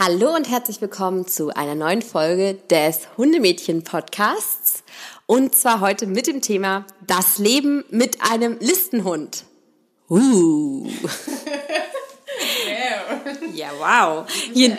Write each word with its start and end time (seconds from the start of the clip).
Hallo 0.00 0.32
und 0.32 0.48
herzlich 0.48 0.80
willkommen 0.80 1.26
zu 1.26 1.48
einer 1.48 1.74
neuen 1.74 2.02
Folge 2.02 2.54
des 2.70 3.08
Hundemädchen-Podcasts. 3.16 4.84
Und 5.26 5.56
zwar 5.56 5.80
heute 5.80 6.06
mit 6.06 6.28
dem 6.28 6.40
Thema 6.40 6.86
Das 7.08 7.38
Leben 7.38 7.84
mit 7.90 8.18
einem 8.22 8.58
Listenhund. 8.60 9.42
Uh. 10.08 10.88
ja, 13.54 13.72
wow. 13.80 14.24
Hier, 14.54 14.78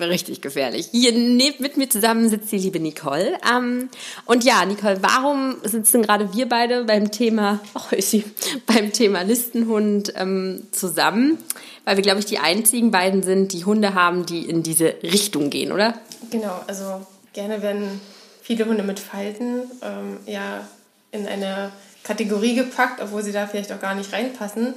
richtig 0.00 0.42
gefährlich. 0.42 0.88
Hier 0.90 1.14
mit 1.14 1.78
mir 1.78 1.88
zusammen 1.88 2.28
sitzt 2.28 2.52
die 2.52 2.58
liebe 2.58 2.78
Nicole. 2.78 3.38
Ähm, 3.50 3.88
und 4.26 4.44
ja, 4.44 4.66
Nicole, 4.66 4.98
warum 5.02 5.56
sitzen 5.62 6.02
gerade 6.02 6.34
wir 6.34 6.46
beide 6.46 6.84
beim 6.84 7.10
Thema, 7.10 7.60
ist 7.90 8.10
sie, 8.10 8.22
beim 8.66 8.92
Thema 8.92 9.22
Listenhund 9.22 10.12
ähm, 10.14 10.64
zusammen? 10.72 11.38
Weil 11.84 11.96
wir, 11.96 12.02
glaube 12.02 12.20
ich, 12.20 12.26
die 12.26 12.38
einzigen 12.38 12.90
beiden 12.90 13.22
sind, 13.22 13.52
die 13.52 13.64
Hunde 13.64 13.94
haben, 13.94 14.26
die 14.26 14.48
in 14.48 14.62
diese 14.62 14.94
Richtung 15.02 15.50
gehen, 15.50 15.72
oder? 15.72 15.94
Genau, 16.30 16.60
also 16.66 17.06
gerne 17.32 17.62
werden 17.62 18.00
viele 18.42 18.66
Hunde 18.66 18.82
mit 18.82 19.00
Falten 19.00 19.62
ähm, 19.82 20.18
ja 20.26 20.66
in 21.10 21.26
eine 21.26 21.72
Kategorie 22.04 22.54
gepackt, 22.54 23.00
obwohl 23.00 23.22
sie 23.22 23.32
da 23.32 23.46
vielleicht 23.46 23.72
auch 23.72 23.80
gar 23.80 23.94
nicht 23.94 24.12
reinpassen. 24.12 24.74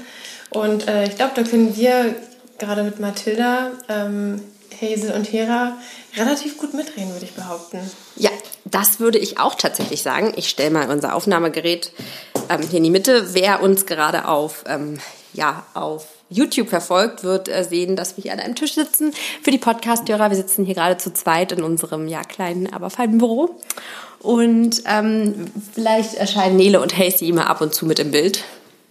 Und 0.49 0.87
äh, 0.87 1.05
ich 1.05 1.15
glaube, 1.15 1.31
da 1.35 1.43
können 1.43 1.75
wir 1.75 2.15
gerade 2.59 2.83
mit 2.83 2.99
Mathilda, 2.99 3.71
ähm, 3.89 4.41
Hazel 4.81 5.11
und 5.13 5.31
Hera 5.31 5.77
relativ 6.15 6.57
gut 6.57 6.73
mitreden, 6.73 7.11
würde 7.11 7.25
ich 7.25 7.33
behaupten. 7.33 7.79
Ja, 8.15 8.31
das 8.65 8.99
würde 8.99 9.17
ich 9.17 9.39
auch 9.39 9.55
tatsächlich 9.55 10.01
sagen. 10.01 10.33
Ich 10.35 10.49
stelle 10.49 10.71
mal 10.71 10.89
unser 10.89 11.15
Aufnahmegerät 11.15 11.91
ähm, 12.49 12.61
hier 12.61 12.77
in 12.77 12.83
die 12.83 12.89
Mitte. 12.89 13.33
Wer 13.33 13.61
uns 13.61 13.85
gerade 13.85 14.27
auf, 14.27 14.63
ähm, 14.67 14.99
ja, 15.33 15.65
auf 15.73 16.07
YouTube 16.29 16.69
verfolgt, 16.69 17.23
wird 17.23 17.47
äh, 17.47 17.63
sehen, 17.63 17.95
dass 17.95 18.17
wir 18.17 18.23
hier 18.23 18.33
an 18.33 18.39
einem 18.39 18.55
Tisch 18.55 18.73
sitzen. 18.73 19.13
Für 19.41 19.51
die 19.51 19.57
Podcast-Hörer, 19.57 20.29
wir 20.29 20.37
sitzen 20.37 20.65
hier 20.65 20.75
gerade 20.75 20.97
zu 20.97 21.13
zweit 21.13 21.51
in 21.51 21.63
unserem 21.63 22.07
ja 22.07 22.23
kleinen, 22.23 22.71
aber 22.73 22.89
feinen 22.89 23.17
Büro. 23.17 23.55
Und 24.19 24.83
ähm, 24.87 25.45
vielleicht 25.73 26.15
erscheinen 26.15 26.57
Nele 26.57 26.81
und 26.81 26.97
Hasty 26.97 27.29
immer 27.29 27.47
ab 27.47 27.61
und 27.61 27.73
zu 27.73 27.85
mit 27.85 27.99
im 27.99 28.11
Bild. 28.11 28.43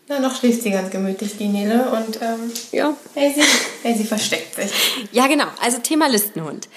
Na, 0.09 0.21
noch 0.21 0.37
schläft 0.37 0.63
sie 0.63 0.71
ganz 0.71 0.91
gemütlich, 0.91 1.37
die 1.39 1.49
Nele. 1.49 1.91
Und 1.91 2.21
ähm, 2.21 2.53
ja. 2.73 2.95
Hazy, 3.17 3.43
Hazy 3.85 4.05
versteckt 4.05 4.55
sich. 4.55 4.71
Ja, 5.13 5.27
genau. 5.27 5.47
Also 5.63 5.79
Thema 5.79 6.09
Listenhund. 6.09 6.69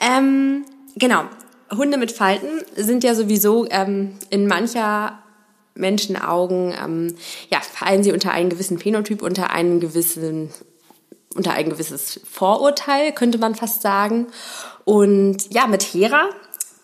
Ähm, 0.00 0.64
genau. 0.94 1.24
Hunde 1.74 1.98
mit 1.98 2.12
Falten 2.12 2.62
sind 2.76 3.02
ja 3.02 3.14
sowieso 3.14 3.66
ähm, 3.70 4.18
in 4.30 4.46
mancher 4.46 5.18
Menschenaugen, 5.74 6.74
ähm, 6.82 7.14
ja, 7.50 7.60
fallen 7.60 8.02
sie 8.02 8.12
unter 8.12 8.30
einen 8.30 8.50
gewissen 8.50 8.78
Phänotyp, 8.78 9.22
unter 9.22 9.50
einen 9.50 9.80
gewissen, 9.80 10.50
unter 11.34 11.52
ein 11.52 11.68
gewisses 11.68 12.20
Vorurteil, 12.30 13.12
könnte 13.12 13.38
man 13.38 13.54
fast 13.54 13.82
sagen. 13.82 14.28
Und 14.84 15.52
ja, 15.52 15.66
mit 15.66 15.82
Hera, 15.82 16.30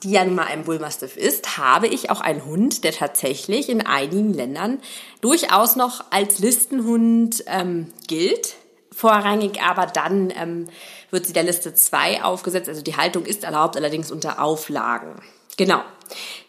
die 0.03 0.12
ja 0.12 0.25
nun 0.25 0.34
mal 0.34 0.47
ein 0.47 0.64
Bullmastiff 0.64 1.17
ist, 1.17 1.58
habe 1.58 1.86
ich 1.86 2.11
auch 2.11 2.20
einen 2.20 2.45
Hund, 2.45 2.84
der 2.84 2.92
tatsächlich 2.92 3.69
in 3.69 3.86
einigen 3.86 4.34
Ländern 4.34 4.81
durchaus 5.20 5.77
noch 5.77 6.05
als 6.11 6.39
Listenhund 6.39 7.45
ähm, 7.47 7.92
gilt. 8.08 8.56
Vorrangig 8.91 9.62
aber 9.62 9.86
dann 9.86 10.33
ähm, 10.36 10.69
wird 11.11 11.27
sie 11.27 11.33
der 11.33 11.45
Liste 11.45 11.75
2 11.75 12.25
aufgesetzt. 12.25 12.69
Also 12.69 12.83
die 12.83 12.97
Haltung 12.97 13.25
ist 13.25 13.45
erlaubt, 13.45 13.77
allerdings 13.77 14.11
unter 14.11 14.42
Auflagen. 14.42 15.23
Genau. 15.56 15.80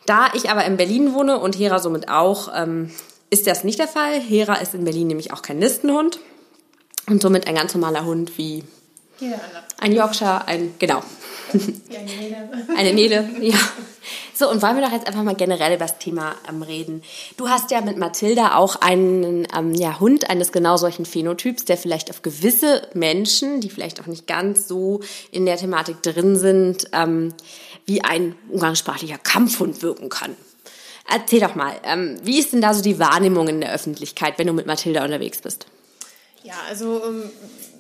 Da 0.06 0.28
ich 0.34 0.50
aber 0.50 0.66
in 0.66 0.78
Berlin 0.78 1.14
wohne 1.14 1.40
und 1.40 1.58
Hera 1.58 1.80
somit 1.80 2.10
auch, 2.10 2.50
ähm, 2.54 2.92
ist 3.30 3.48
das 3.48 3.64
nicht 3.64 3.80
der 3.80 3.88
Fall. 3.88 4.20
Hera 4.20 4.56
ist 4.56 4.74
in 4.74 4.84
Berlin 4.84 5.08
nämlich 5.08 5.32
auch 5.32 5.42
kein 5.42 5.60
Listenhund 5.60 6.20
und 7.08 7.22
somit 7.22 7.48
ein 7.48 7.56
ganz 7.56 7.74
normaler 7.74 8.06
Hund 8.06 8.38
wie 8.38 8.64
ein 9.80 9.92
Yorkshire, 9.92 10.48
ein, 10.48 10.76
genau. 10.80 11.02
Ja, 11.90 12.00
eine 12.00 12.14
Nele. 12.16 12.50
Eine 12.78 12.94
Nele, 12.94 13.30
ja. 13.42 13.60
So, 14.34 14.50
und 14.50 14.62
wollen 14.62 14.76
wir 14.76 14.84
doch 14.84 14.92
jetzt 14.92 15.06
einfach 15.08 15.24
mal 15.24 15.36
generell 15.36 15.76
über 15.76 15.86
das 15.86 16.00
Thema 16.00 16.36
ähm, 16.50 16.64
reden. 16.64 17.04
Du 17.38 17.50
hast 17.50 17.70
ja 17.70 17.82
mit 17.82 17.98
Mathilda 17.98 18.56
auch 18.56 18.78
einen 18.78 19.48
ähm, 19.56 19.74
ja, 19.74 20.00
Hund 20.00 20.30
eines 20.30 20.52
genau 20.52 20.78
solchen 20.78 21.06
Phänotyps, 21.06 21.66
der 21.66 21.78
vielleicht 21.78 22.10
auf 22.10 22.24
gewisse 22.24 22.88
Menschen, 22.94 23.62
die 23.62 23.70
vielleicht 23.70 24.02
auch 24.02 24.08
nicht 24.08 24.26
ganz 24.26 24.68
so 24.68 25.02
in 25.32 25.46
der 25.46 25.58
Thematik 25.58 26.02
drin 26.02 26.36
sind, 26.36 26.90
ähm, 26.92 27.34
wie 27.86 28.04
ein 28.04 28.36
umgangssprachlicher 28.50 29.20
Kampfhund 29.20 29.84
wirken 29.84 30.10
kann. 30.10 30.36
Erzähl 31.10 31.42
doch 31.42 31.54
mal, 31.54 31.74
ähm, 31.84 32.18
wie 32.24 32.40
ist 32.40 32.54
denn 32.54 32.62
da 32.62 32.74
so 32.74 32.82
die 32.82 32.98
Wahrnehmung 32.98 33.48
in 33.48 33.62
der 33.62 33.74
Öffentlichkeit, 33.74 34.40
wenn 34.40 34.48
du 34.48 34.54
mit 34.54 34.66
Mathilda 34.66 35.04
unterwegs 35.04 35.40
bist? 35.40 35.68
Ja, 36.44 36.56
also 36.68 37.04
ähm, 37.06 37.30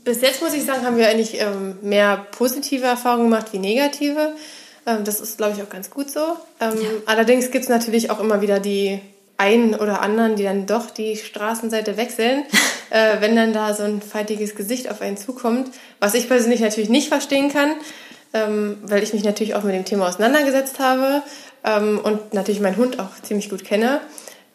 bis 0.03 0.21
jetzt 0.21 0.41
muss 0.41 0.53
ich 0.53 0.63
sagen, 0.63 0.85
haben 0.85 0.97
wir 0.97 1.07
eigentlich 1.07 1.39
ähm, 1.39 1.77
mehr 1.81 2.25
positive 2.31 2.85
Erfahrungen 2.85 3.29
gemacht 3.29 3.47
wie 3.51 3.59
negative. 3.59 4.33
Ähm, 4.85 5.03
das 5.03 5.19
ist, 5.19 5.37
glaube 5.37 5.53
ich, 5.55 5.63
auch 5.63 5.69
ganz 5.69 5.89
gut 5.89 6.09
so. 6.09 6.19
Ähm, 6.59 6.81
ja. 6.81 6.89
Allerdings 7.05 7.51
gibt 7.51 7.63
es 7.63 7.69
natürlich 7.69 8.11
auch 8.11 8.19
immer 8.19 8.41
wieder 8.41 8.59
die 8.59 8.99
einen 9.37 9.75
oder 9.75 10.01
anderen, 10.01 10.35
die 10.35 10.43
dann 10.43 10.65
doch 10.65 10.89
die 10.89 11.15
Straßenseite 11.17 11.97
wechseln, 11.97 12.43
äh, 12.89 13.19
wenn 13.19 13.35
dann 13.35 13.53
da 13.53 13.73
so 13.73 13.83
ein 13.83 14.01
faltiges 14.01 14.55
Gesicht 14.55 14.89
auf 14.89 15.01
einen 15.01 15.17
zukommt. 15.17 15.69
Was 15.99 16.13
ich 16.13 16.27
persönlich 16.27 16.59
natürlich 16.59 16.89
nicht 16.89 17.07
verstehen 17.07 17.51
kann, 17.51 17.71
ähm, 18.33 18.77
weil 18.83 19.03
ich 19.03 19.13
mich 19.13 19.23
natürlich 19.23 19.55
auch 19.55 19.63
mit 19.63 19.73
dem 19.73 19.85
Thema 19.85 20.07
auseinandergesetzt 20.07 20.79
habe 20.79 21.23
ähm, 21.63 21.99
und 22.03 22.33
natürlich 22.33 22.61
meinen 22.61 22.77
Hund 22.77 22.99
auch 22.99 23.09
ziemlich 23.21 23.49
gut 23.49 23.63
kenne. 23.63 24.01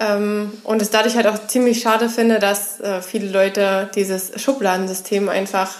Ähm, 0.00 0.52
und 0.64 0.80
es 0.80 0.90
dadurch 0.90 1.16
halt 1.16 1.26
auch 1.26 1.46
ziemlich 1.48 1.80
schade 1.80 2.08
finde, 2.08 2.38
dass 2.38 2.80
äh, 2.80 3.02
viele 3.02 3.28
Leute 3.28 3.90
dieses 3.94 4.40
Schubladensystem 4.40 5.28
einfach 5.28 5.74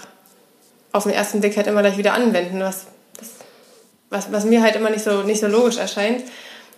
auf 0.91 1.03
den 1.03 1.13
ersten 1.13 1.39
Blick 1.39 1.55
halt 1.55 1.67
immer 1.67 1.81
gleich 1.81 1.97
wieder 1.97 2.13
anwenden, 2.13 2.59
was, 2.59 2.87
das, 3.17 3.29
was, 4.09 4.31
was 4.31 4.45
mir 4.45 4.61
halt 4.61 4.75
immer 4.75 4.89
nicht 4.89 5.03
so, 5.03 5.23
nicht 5.23 5.39
so 5.39 5.47
logisch 5.47 5.77
erscheint. 5.77 6.23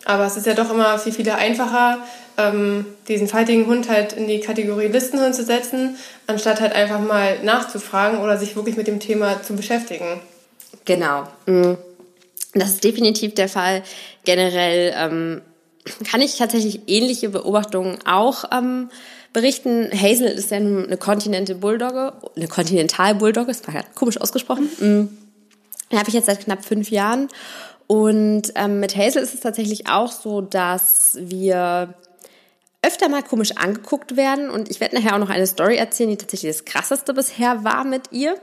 Aber 0.06 0.26
es 0.26 0.36
ist 0.36 0.46
ja 0.46 0.54
doch 0.54 0.72
immer 0.72 0.98
viel, 0.98 1.14
viel 1.14 1.30
einfacher, 1.30 2.00
ähm, 2.38 2.86
diesen 3.08 3.28
faltigen 3.28 3.68
Hund 3.68 3.90
halt 3.90 4.14
in 4.14 4.28
die 4.28 4.40
Kategorie 4.40 4.88
Listenhund 4.88 5.36
zu 5.36 5.44
setzen, 5.44 5.96
anstatt 6.28 6.60
halt 6.62 6.74
einfach 6.74 7.00
mal 7.00 7.44
nachzufragen 7.44 8.20
oder 8.20 8.38
sich 8.38 8.56
wirklich 8.56 8.78
mit 8.78 8.88
dem 8.88 9.00
Thema 9.00 9.44
zu 9.44 9.56
beschäftigen. 9.56 10.22
Genau. 10.86 11.24
Mm. 11.46 11.74
Das 12.54 12.70
ist 12.72 12.84
definitiv 12.84 13.34
der 13.36 13.48
Fall. 13.48 13.84
Generell 14.26 14.94
ähm, 14.98 15.42
kann 16.10 16.22
ich 16.22 16.38
tatsächlich 16.38 16.82
ähnliche 16.88 17.30
Beobachtungen 17.30 18.00
auch 18.06 18.46
ähm, 18.52 18.90
berichten. 19.34 19.90
Hazel 19.92 20.28
ist 20.28 20.52
ja 20.52 20.60
nun 20.60 20.86
eine 20.86 20.98
Continental 20.98 21.56
Bulldogge, 21.56 22.14
eine 22.36 22.48
Continental 22.48 23.16
Bulldogge, 23.16 23.48
das 23.48 23.66
war 23.68 23.76
ja 23.76 23.84
komisch 23.96 24.20
ausgesprochen. 24.20 24.70
Mhm. 24.80 25.18
Den 25.92 26.00
habe 26.00 26.10
ich 26.10 26.16
jetzt 26.16 26.28
seit 26.28 26.42
knapp 26.42 26.64
fünf 26.64 26.90
Jahren. 26.90 27.28
Und 27.88 28.54
ähm, 28.56 28.80
mit 28.80 28.96
Hazel 28.96 29.22
ist 29.22 29.34
es 29.34 29.42
tatsächlich 29.42 29.88
auch 29.88 30.12
so, 30.12 30.40
dass 30.40 31.18
wir 31.20 31.94
öfter 32.82 33.10
mal 33.10 33.22
komisch 33.22 33.52
angeguckt 33.58 34.16
werden. 34.16 34.50
Und 34.50 34.72
ich 34.72 34.80
werde 34.80 34.96
nachher 34.96 35.16
auch 35.16 35.20
noch 35.20 35.30
eine 35.30 35.46
Story 35.46 35.76
erzählen, 35.76 36.10
die 36.10 36.18
tatsächlich 36.18 36.52
das 36.56 36.66
krasseste 36.66 37.14
bisher 37.14 37.64
war 37.64 37.84
mit 37.84 38.12
ihr. 38.12 38.36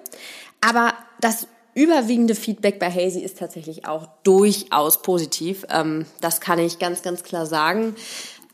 Aber 0.61 0.93
das 1.21 1.49
überwiegende 1.79 2.35
Feedback 2.35 2.79
bei 2.79 2.91
Hazy 2.91 3.21
ist 3.21 3.39
tatsächlich 3.39 3.87
auch 3.87 4.09
durchaus 4.25 5.03
positiv. 5.03 5.65
Ähm, 5.71 6.07
das 6.21 6.41
kann 6.41 6.59
ich 6.59 6.79
ganz, 6.79 7.03
ganz 7.03 7.23
klar 7.23 7.47
sagen. 7.47 7.95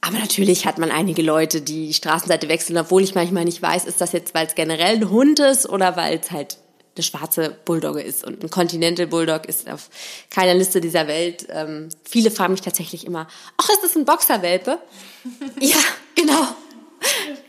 Aber 0.03 0.19
natürlich 0.19 0.67
hat 0.67 0.77
man 0.77 0.91
einige 0.91 1.23
Leute, 1.23 1.62
die 1.62 1.87
die 1.87 1.95
Straßenseite 1.95 2.49
wechseln, 2.51 2.77
obwohl 2.77 3.03
ich 3.03 3.15
manchmal 3.15 3.47
nicht 3.47 3.62
weiß, 3.62 3.87
ist 3.87 4.03
das 4.03 4.12
jetzt, 4.12 4.35
weil 4.35 4.47
es 4.47 4.55
generell 4.55 4.97
ein 4.97 5.09
Hund 5.09 5.41
ist 5.41 5.67
oder 5.67 5.97
weil 5.97 6.21
es 6.23 6.31
halt 6.31 6.59
eine 6.95 7.03
schwarze 7.03 7.57
Bulldogge 7.65 8.03
ist. 8.03 8.23
Und 8.23 8.45
ein 8.45 8.51
Continental 8.51 9.07
Bulldog 9.07 9.47
ist 9.47 9.69
auf 9.71 9.89
keiner 10.29 10.53
Liste 10.53 10.83
dieser 10.83 11.06
Welt. 11.09 11.47
Ähm, 11.49 11.89
viele 12.05 12.31
fragen 12.31 12.53
mich 12.53 12.61
tatsächlich 12.61 13.06
immer, 13.06 13.27
ach, 13.56 13.71
ist 13.71 13.83
das 13.83 13.97
ein 13.97 14.05
Boxerwelpe? 14.05 14.79
ja, 15.61 15.79
genau. 16.15 16.47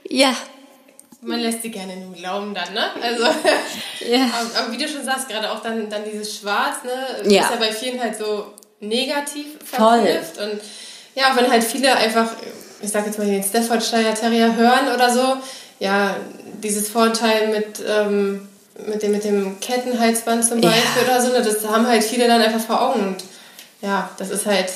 Ja, 0.10 0.34
man 1.26 1.40
lässt 1.40 1.62
sie 1.62 1.72
gerne 1.72 1.96
nur 1.98 2.14
glauben 2.14 2.54
dann, 2.54 2.74
ne? 2.74 2.86
Also, 3.02 3.24
ja. 4.08 4.30
aber, 4.58 4.72
wie 4.72 4.78
du 4.78 4.88
schon 4.88 5.04
sagst, 5.04 5.28
gerade 5.28 5.52
auch 5.52 5.62
dann, 5.62 5.90
dann 5.90 6.04
dieses 6.06 6.38
Schwarz, 6.38 6.78
ne? 6.84 7.30
Ja. 7.32 7.44
Ist 7.44 7.52
ja 7.52 7.58
bei 7.58 7.72
vielen 7.72 8.02
halt 8.02 8.18
so 8.18 8.54
negativ 8.80 9.58
verknüpft. 9.64 10.38
Und 10.38 10.62
ja, 11.16 11.32
auch 11.32 11.36
wenn 11.38 11.50
halt 11.50 11.64
viele 11.64 11.96
einfach, 11.96 12.30
ich 12.82 12.90
sag 12.90 13.06
jetzt 13.06 13.18
mal 13.18 13.28
den 13.28 13.44
Staffordshire 13.44 14.14
Terrier 14.14 14.56
hören 14.56 14.94
oder 14.94 15.12
so, 15.12 15.38
ja, 15.80 16.16
dieses 16.62 16.90
Vorteil 16.90 17.48
mit, 17.50 17.84
ähm, 17.88 18.48
mit, 18.88 19.02
dem, 19.02 19.12
mit 19.12 19.24
dem 19.24 19.60
Kettenhalsband 19.60 20.46
zum 20.46 20.62
Beispiel 20.62 21.04
ja. 21.08 21.14
oder 21.14 21.22
so, 21.22 21.32
ne? 21.32 21.42
das 21.42 21.68
haben 21.68 21.88
halt 21.88 22.04
viele 22.04 22.28
dann 22.28 22.42
einfach 22.42 22.60
vor 22.60 22.82
Augen. 22.82 23.02
Und 23.02 23.24
ja, 23.82 24.10
das 24.18 24.30
ist 24.30 24.46
halt 24.46 24.72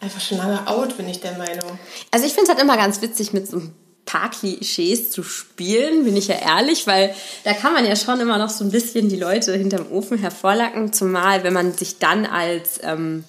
einfach 0.00 0.20
schon 0.20 0.38
lange 0.38 0.66
out, 0.66 0.96
bin 0.96 1.08
ich 1.08 1.20
der 1.20 1.32
Meinung. 1.32 1.78
Also 2.10 2.26
ich 2.26 2.32
finde 2.32 2.44
es 2.44 2.48
halt 2.50 2.60
immer 2.60 2.76
ganz 2.76 3.00
witzig 3.00 3.32
mit 3.32 3.48
so 3.48 3.58
einem 3.58 3.74
paar 4.04 4.30
Klischees 4.30 5.10
zu 5.10 5.22
spielen, 5.22 6.04
bin 6.04 6.16
ich 6.16 6.28
ja 6.28 6.36
ehrlich, 6.36 6.86
weil 6.86 7.14
da 7.44 7.52
kann 7.52 7.72
man 7.72 7.86
ja 7.86 7.96
schon 7.96 8.20
immer 8.20 8.38
noch 8.38 8.50
so 8.50 8.64
ein 8.64 8.70
bisschen 8.70 9.08
die 9.08 9.16
Leute 9.16 9.54
hinterm 9.54 9.90
Ofen 9.90 10.18
hervorlacken, 10.18 10.92
zumal 10.92 11.44
wenn 11.44 11.52
man 11.52 11.72
sich 11.72 11.98
dann 11.98 12.26
als 12.26 12.80
ähm, 12.82 13.24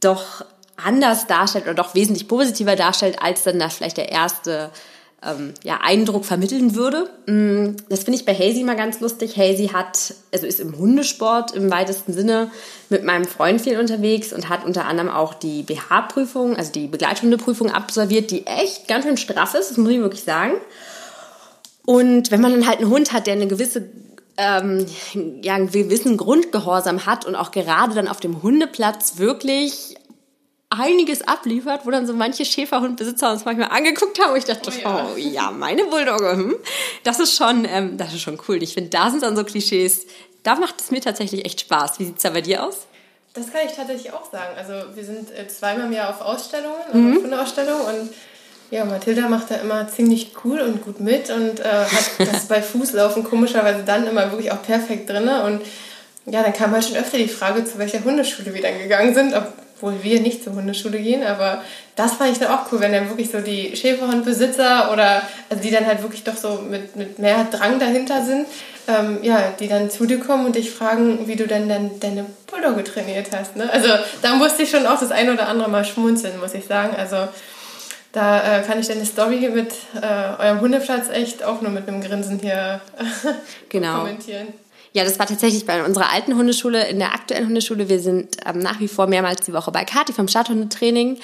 doch 0.00 0.44
anders 0.76 1.26
darstellt 1.26 1.64
oder 1.64 1.74
doch 1.74 1.94
wesentlich 1.94 2.28
positiver 2.28 2.76
darstellt, 2.76 3.22
als 3.22 3.42
dann 3.42 3.58
da 3.58 3.68
vielleicht 3.68 3.96
der 3.96 4.10
erste 4.10 4.70
ähm, 5.22 5.52
ja, 5.62 5.80
Eindruck 5.82 6.24
vermitteln 6.24 6.74
würde. 6.74 7.10
Mm, 7.26 7.76
das 7.88 8.04
finde 8.04 8.18
ich 8.18 8.24
bei 8.24 8.34
Hazy 8.34 8.64
mal 8.64 8.76
ganz 8.76 9.00
lustig. 9.00 9.36
Hazy 9.36 9.68
hat, 9.68 10.14
also 10.32 10.46
ist 10.46 10.60
im 10.60 10.78
Hundesport 10.78 11.54
im 11.54 11.70
weitesten 11.70 12.12
Sinne 12.12 12.50
mit 12.88 13.04
meinem 13.04 13.26
Freund 13.26 13.60
viel 13.60 13.78
unterwegs 13.78 14.32
und 14.32 14.48
hat 14.48 14.64
unter 14.64 14.86
anderem 14.86 15.10
auch 15.10 15.34
die 15.34 15.62
BH-Prüfung, 15.62 16.56
also 16.56 16.72
die 16.72 16.86
Begleithundeprüfung 16.86 17.70
absolviert, 17.70 18.30
die 18.30 18.46
echt 18.46 18.88
ganz 18.88 19.04
schön 19.04 19.16
straff 19.16 19.54
ist, 19.54 19.70
das 19.70 19.76
muss 19.76 19.92
ich 19.92 20.00
wirklich 20.00 20.24
sagen. 20.24 20.54
Und 21.84 22.30
wenn 22.30 22.40
man 22.40 22.52
dann 22.52 22.66
halt 22.66 22.78
einen 22.78 22.90
Hund 22.90 23.12
hat, 23.12 23.26
der 23.26 23.34
eine 23.34 23.46
gewisse 23.46 23.88
ähm, 24.36 24.86
ja, 25.42 25.54
einen 25.54 25.70
gewissen 25.70 26.16
Grundgehorsam 26.16 27.04
hat 27.04 27.26
und 27.26 27.34
auch 27.34 27.50
gerade 27.50 27.94
dann 27.94 28.08
auf 28.08 28.20
dem 28.20 28.42
Hundeplatz 28.42 29.18
wirklich 29.18 29.96
einiges 30.70 31.26
abliefert, 31.26 31.84
wo 31.84 31.90
dann 31.90 32.06
so 32.06 32.12
manche 32.12 32.44
Schäferhundbesitzer 32.44 33.32
uns 33.32 33.44
manchmal 33.44 33.70
angeguckt 33.70 34.20
haben 34.20 34.32
und 34.32 34.38
ich 34.38 34.44
dachte, 34.44 34.70
oh 34.70 34.80
ja, 34.80 35.06
oh, 35.12 35.16
ja 35.16 35.50
meine 35.50 35.84
Bulldogge, 35.84 36.32
hm? 36.32 36.56
das 37.02 37.18
ist 37.18 37.36
schon, 37.36 37.66
ähm, 37.68 37.96
das 37.96 38.14
ist 38.14 38.22
schon 38.22 38.38
cool. 38.48 38.62
Ich 38.62 38.74
finde, 38.74 38.90
da 38.90 39.10
sind 39.10 39.22
dann 39.22 39.36
so 39.36 39.44
Klischees, 39.44 40.06
da 40.44 40.54
macht 40.54 40.80
es 40.80 40.90
mir 40.90 41.00
tatsächlich 41.00 41.44
echt 41.44 41.60
Spaß. 41.60 41.98
Wie 41.98 42.04
sieht 42.04 42.16
es 42.16 42.22
da 42.22 42.30
bei 42.30 42.40
dir 42.40 42.64
aus? 42.64 42.86
Das 43.34 43.52
kann 43.52 43.62
ich 43.66 43.72
tatsächlich 43.72 44.12
auch 44.12 44.30
sagen. 44.30 44.56
Also 44.56 44.94
wir 44.94 45.04
sind 45.04 45.30
äh, 45.36 45.46
zweimal 45.48 45.86
im 45.86 45.92
Jahr 45.92 46.10
auf 46.10 46.20
Ausstellungen, 46.20 46.80
mhm. 46.92 47.16
auf 47.16 47.22
Hundeausstellungen 47.24 47.82
und 47.82 48.14
ja, 48.70 48.84
Mathilda 48.84 49.28
macht 49.28 49.50
da 49.50 49.56
immer 49.56 49.88
ziemlich 49.88 50.32
cool 50.44 50.60
und 50.60 50.84
gut 50.84 51.00
mit 51.00 51.30
und 51.30 51.58
äh, 51.60 51.64
hat 51.64 52.10
das 52.18 52.46
bei 52.46 52.62
Fußlaufen 52.62 53.24
komischerweise 53.24 53.82
dann 53.84 54.06
immer 54.06 54.30
wirklich 54.30 54.52
auch 54.52 54.62
perfekt 54.62 55.10
drin. 55.10 55.28
Und 55.28 55.62
ja, 56.26 56.42
dann 56.42 56.52
kam 56.52 56.70
halt 56.70 56.84
schon 56.84 56.96
öfter 56.96 57.18
die 57.18 57.28
Frage, 57.28 57.64
zu 57.64 57.78
welcher 57.78 58.04
Hundeschule 58.04 58.54
wir 58.54 58.62
dann 58.62 58.78
gegangen 58.78 59.14
sind, 59.14 59.34
obwohl 59.80 60.02
wir 60.02 60.20
nicht 60.20 60.44
zur 60.44 60.54
Hundeschule 60.54 60.98
gehen. 60.98 61.22
Aber 61.24 61.62
das 61.96 62.14
fand 62.14 62.32
ich 62.32 62.38
dann 62.38 62.52
auch 62.52 62.70
cool, 62.70 62.80
wenn 62.80 62.92
dann 62.92 63.08
wirklich 63.08 63.30
so 63.30 63.40
die 63.40 63.74
Schäferhundbesitzer 63.74 64.92
oder 64.92 65.22
also 65.48 65.62
die 65.62 65.70
dann 65.70 65.86
halt 65.86 66.02
wirklich 66.02 66.22
doch 66.24 66.36
so 66.36 66.60
mit, 66.68 66.96
mit 66.96 67.18
mehr 67.18 67.46
Drang 67.50 67.78
dahinter 67.78 68.24
sind, 68.24 68.46
ähm, 68.88 69.18
ja, 69.22 69.52
die 69.58 69.68
dann 69.68 69.90
zu 69.90 70.06
dir 70.06 70.20
kommen 70.20 70.46
und 70.46 70.56
dich 70.56 70.70
fragen, 70.70 71.26
wie 71.26 71.36
du 71.36 71.46
denn 71.46 71.68
dann 71.68 71.98
deine 72.00 72.26
Bulldogge 72.50 72.84
trainiert 72.84 73.28
hast. 73.34 73.56
Ne? 73.56 73.70
Also 73.72 73.88
da 74.22 74.34
musste 74.34 74.62
ich 74.62 74.70
schon 74.70 74.86
auch 74.86 75.00
das 75.00 75.10
ein 75.10 75.30
oder 75.30 75.48
andere 75.48 75.70
Mal 75.70 75.84
schmunzeln, 75.84 76.38
muss 76.40 76.54
ich 76.54 76.66
sagen. 76.66 76.94
Also 76.96 77.28
da 78.12 78.58
äh, 78.58 78.62
kann 78.62 78.80
ich 78.80 78.88
deine 78.88 79.06
Story 79.06 79.48
mit 79.54 79.72
äh, 80.00 80.42
eurem 80.42 80.60
Hundeplatz 80.60 81.08
echt 81.10 81.42
auch 81.44 81.60
nur 81.60 81.70
mit 81.70 81.88
einem 81.88 82.02
Grinsen 82.02 82.38
hier 82.40 82.80
genau. 83.68 84.00
kommentieren. 84.00 84.48
Ja, 84.92 85.04
das 85.04 85.18
war 85.18 85.26
tatsächlich 85.26 85.66
bei 85.66 85.84
unserer 85.84 86.12
alten 86.12 86.36
Hundeschule, 86.36 86.88
in 86.88 86.98
der 86.98 87.14
aktuellen 87.14 87.46
Hundeschule. 87.46 87.88
Wir 87.88 88.00
sind 88.00 88.36
ähm, 88.44 88.58
nach 88.58 88.80
wie 88.80 88.88
vor 88.88 89.06
mehrmals 89.06 89.42
die 89.46 89.52
Woche 89.52 89.70
bei 89.70 89.84
Kati 89.84 90.12
vom 90.12 90.26
Stadthundetraining. 90.26 91.18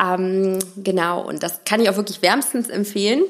Ähm, 0.00 0.58
genau, 0.76 1.26
und 1.26 1.42
das 1.42 1.60
kann 1.64 1.80
ich 1.80 1.90
auch 1.90 1.96
wirklich 1.96 2.22
wärmstens 2.22 2.68
empfehlen. 2.68 3.22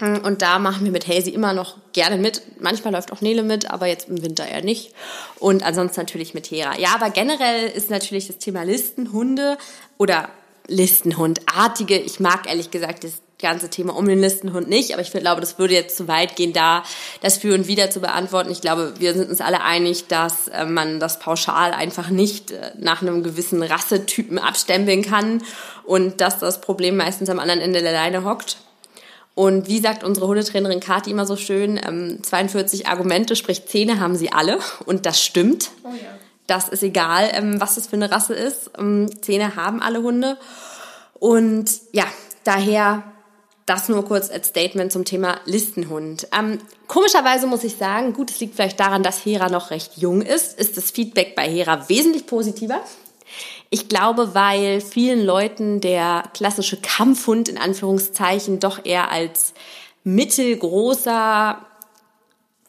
Und 0.00 0.42
da 0.42 0.60
machen 0.60 0.84
wir 0.84 0.92
mit 0.92 1.08
Hazy 1.08 1.30
immer 1.30 1.52
noch 1.52 1.76
gerne 1.92 2.18
mit. 2.18 2.42
Manchmal 2.60 2.92
läuft 2.92 3.12
auch 3.12 3.20
Nele 3.20 3.42
mit, 3.42 3.68
aber 3.68 3.86
jetzt 3.86 4.08
im 4.08 4.22
Winter 4.22 4.46
eher 4.46 4.62
nicht. 4.62 4.92
Und 5.40 5.64
ansonsten 5.64 6.00
natürlich 6.00 6.34
mit 6.34 6.52
Hera. 6.52 6.78
Ja, 6.78 6.94
aber 6.94 7.10
generell 7.10 7.68
ist 7.68 7.90
natürlich 7.90 8.28
das 8.28 8.38
Thema 8.38 8.62
Listenhunde 8.62 9.58
oder 9.96 10.28
Listenhundartige. 10.68 11.98
Ich 11.98 12.20
mag 12.20 12.48
ehrlich 12.48 12.70
gesagt 12.70 13.02
das 13.02 13.14
ganze 13.38 13.70
Thema 13.70 13.94
um 13.96 14.06
den 14.06 14.20
Listenhund 14.20 14.68
nicht, 14.68 14.92
aber 14.92 15.02
ich 15.02 15.12
glaube, 15.12 15.40
das 15.40 15.58
würde 15.58 15.74
jetzt 15.74 15.96
zu 15.96 16.08
weit 16.08 16.36
gehen, 16.36 16.52
da 16.52 16.82
das 17.20 17.38
für 17.38 17.54
und 17.54 17.68
wieder 17.68 17.90
zu 17.90 18.00
beantworten. 18.00 18.50
Ich 18.50 18.60
glaube, 18.60 18.94
wir 18.98 19.14
sind 19.14 19.30
uns 19.30 19.40
alle 19.40 19.62
einig, 19.62 20.08
dass 20.08 20.48
äh, 20.48 20.64
man 20.64 20.98
das 20.98 21.18
pauschal 21.18 21.72
einfach 21.72 22.10
nicht 22.10 22.50
äh, 22.50 22.72
nach 22.78 23.02
einem 23.02 23.22
gewissen 23.22 23.62
Rassetypen 23.62 24.38
abstempeln 24.38 25.02
kann 25.02 25.42
und 25.84 26.20
dass 26.20 26.38
das 26.38 26.60
Problem 26.60 26.96
meistens 26.96 27.30
am 27.30 27.38
anderen 27.38 27.60
Ende 27.60 27.80
der 27.80 27.92
Leine 27.92 28.24
hockt. 28.24 28.58
Und 29.34 29.68
wie 29.68 29.78
sagt 29.78 30.02
unsere 30.02 30.26
Hundetrainerin 30.26 30.80
Kathi 30.80 31.12
immer 31.12 31.24
so 31.24 31.36
schön, 31.36 31.78
ähm, 31.86 32.18
42 32.24 32.88
Argumente, 32.88 33.36
sprich 33.36 33.66
Zähne 33.66 34.00
haben 34.00 34.16
sie 34.16 34.32
alle 34.32 34.58
und 34.84 35.06
das 35.06 35.22
stimmt. 35.22 35.70
Oh 35.84 35.90
ja. 35.90 36.18
Das 36.48 36.68
ist 36.68 36.82
egal, 36.82 37.30
ähm, 37.32 37.60
was 37.60 37.76
das 37.76 37.86
für 37.86 37.94
eine 37.94 38.10
Rasse 38.10 38.34
ist. 38.34 38.72
Ähm, 38.76 39.08
Zähne 39.22 39.54
haben 39.54 39.80
alle 39.80 40.02
Hunde. 40.02 40.38
Und 41.20 41.70
ja, 41.92 42.06
daher 42.42 43.04
das 43.68 43.88
nur 43.88 44.04
kurz 44.04 44.30
als 44.30 44.48
Statement 44.48 44.92
zum 44.92 45.04
Thema 45.04 45.40
Listenhund. 45.44 46.28
Ähm, 46.36 46.58
komischerweise 46.86 47.46
muss 47.46 47.64
ich 47.64 47.76
sagen, 47.76 48.12
gut, 48.12 48.30
es 48.30 48.40
liegt 48.40 48.54
vielleicht 48.54 48.80
daran, 48.80 49.02
dass 49.02 49.24
Hera 49.24 49.48
noch 49.48 49.70
recht 49.70 49.96
jung 49.96 50.22
ist, 50.22 50.58
ist 50.58 50.76
das 50.76 50.90
Feedback 50.90 51.34
bei 51.34 51.48
Hera 51.48 51.88
wesentlich 51.88 52.26
positiver. 52.26 52.80
Ich 53.70 53.88
glaube, 53.88 54.34
weil 54.34 54.80
vielen 54.80 55.24
Leuten 55.24 55.80
der 55.80 56.24
klassische 56.32 56.78
Kampfhund 56.80 57.48
in 57.48 57.58
Anführungszeichen 57.58 58.60
doch 58.60 58.84
eher 58.84 59.10
als 59.10 59.52
mittelgroßer 60.04 61.58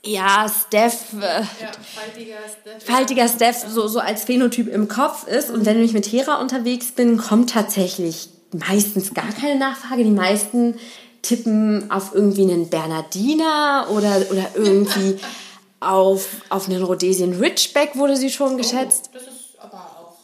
ja, 0.06 0.50
Steph, 0.50 1.14
äh, 1.22 1.42
ja, 1.42 1.72
faltiger 1.84 2.38
Steph, 2.62 2.84
faltiger 2.84 3.28
Steph 3.28 3.66
so, 3.68 3.88
so 3.88 4.00
als 4.00 4.24
Phänotyp 4.24 4.68
im 4.68 4.88
Kopf 4.88 5.28
ist. 5.28 5.50
Und 5.50 5.66
wenn 5.66 5.82
ich 5.84 5.94
mit 5.94 6.06
Hera 6.12 6.40
unterwegs 6.40 6.92
bin, 6.92 7.18
kommt 7.18 7.52
tatsächlich 7.52 8.30
meistens 8.52 9.14
gar 9.14 9.32
keine 9.32 9.58
Nachfrage. 9.58 10.04
Die 10.04 10.12
meisten 10.12 10.76
tippen 11.22 11.92
auf 11.92 12.14
irgendwie 12.14 12.44
einen 12.44 12.70
Bernardiner 12.70 13.88
oder, 13.90 14.22
oder 14.30 14.46
irgendwie 14.56 15.20
auf, 15.80 16.28
auf 16.50 16.68
einen 16.68 16.84
Rhodesian 16.84 17.34
Ridgeback 17.34 17.96
wurde 17.96 18.16
sie 18.16 18.30
schon 18.30 18.54
oh, 18.54 18.58
geschätzt. 18.58 19.10
das 19.14 19.24
ist 19.24 19.60
aber 19.60 19.78
auch, 19.78 20.16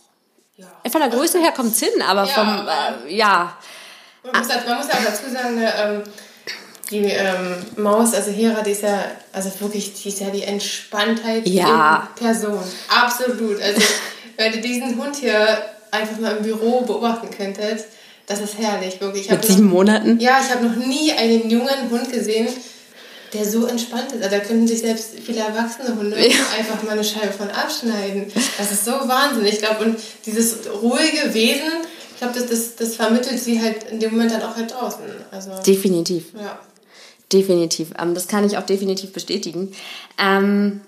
ja. 0.57 0.68
Von 0.89 1.01
der 1.01 1.10
Größe 1.10 1.39
her 1.39 1.51
kommt 1.51 1.74
es 1.74 1.80
hin, 1.80 2.01
aber 2.01 2.25
ja, 2.25 2.33
vom, 2.33 2.68
äh, 3.07 3.16
ja. 3.16 3.57
Man 4.24 4.42
muss, 4.42 4.48
man 4.48 4.77
muss 4.77 4.89
auch 4.89 5.04
dazu 5.06 5.31
sagen, 5.31 5.56
ne, 5.56 5.74
ähm, 5.77 6.04
die 6.92 7.04
ähm, 7.06 7.66
Maus, 7.77 8.13
also 8.13 8.31
Hera, 8.31 8.62
die 8.62 8.72
ist 8.72 8.83
ja, 8.83 9.04
also 9.33 9.51
wirklich, 9.60 9.94
die 9.94 10.10
ist 10.10 10.19
ja 10.19 10.30
die 10.30 10.44
Entspanntheit 10.44 11.48
ja. 11.48 12.10
in 12.16 12.24
Person. 12.24 12.63
Absolut. 12.88 13.62
Also, 13.62 13.81
wenn 14.38 14.54
ihr 14.54 14.62
diesen 14.62 14.98
Hund 14.98 15.16
hier 15.16 15.57
einfach 15.92 16.19
mal 16.19 16.38
im 16.38 16.44
Büro 16.44 16.81
beobachten 16.81 17.30
könntet, 17.31 17.86
das 18.27 18.42
ist 18.42 18.57
herrlich, 18.57 19.00
wirklich. 19.00 19.30
Mit 19.30 19.45
sieben 19.45 19.66
noch, 19.66 19.74
Monaten? 19.74 20.19
Ja, 20.19 20.39
ich 20.42 20.54
habe 20.54 20.66
noch 20.66 20.75
nie 20.75 21.12
einen 21.12 21.50
jungen 21.50 21.89
Hund 21.89 22.12
gesehen, 22.12 22.48
der 23.33 23.45
so 23.45 23.66
entspannt 23.66 24.12
ist. 24.13 24.24
Also 24.24 24.36
da 24.36 24.39
könnten 24.39 24.68
sich 24.68 24.80
selbst 24.80 25.12
viele 25.24 25.39
erwachsene 25.39 25.95
Hunde 25.95 26.18
ja. 26.18 26.36
einfach 26.57 26.81
mal 26.83 26.92
eine 26.92 27.04
Scheibe 27.04 27.33
von 27.33 27.50
abschneiden. 27.50 28.31
Das 28.57 28.72
ist 28.72 28.86
so 28.86 28.92
wahnsinnig. 28.92 29.54
Ich 29.54 29.60
glaube, 29.60 29.86
und 29.86 29.98
dieses 30.25 30.60
ruhige 30.81 31.33
Wesen, 31.33 31.72
ich 32.13 32.18
glaube, 32.18 32.33
das, 32.39 32.48
das, 32.48 32.75
das 32.75 32.95
vermittelt 32.95 33.39
sie 33.39 33.62
halt 33.62 33.83
in 33.92 34.00
dem 34.00 34.12
Moment 34.12 34.31
dann 34.31 34.42
auch 34.44 34.56
halt 34.56 34.72
draußen. 34.72 35.04
Also, 35.31 35.51
Definitiv. 35.66 36.33
Ja. 36.33 36.60
Definitiv. 37.31 37.89
Ähm, 38.00 38.13
das 38.13 38.27
kann 38.27 38.45
ich 38.45 38.57
auch 38.57 38.66
definitiv 38.66 39.12
bestätigen. 39.12 39.74
Ähm, 40.18 40.81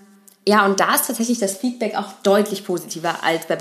ja, 0.47 0.65
und 0.65 0.79
da 0.79 0.95
ist 0.95 1.07
tatsächlich 1.07 1.39
das 1.39 1.57
Feedback 1.57 1.95
auch 1.95 2.13
deutlich 2.23 2.63
positiver 2.63 3.21
als, 3.21 3.47
bei 3.47 3.57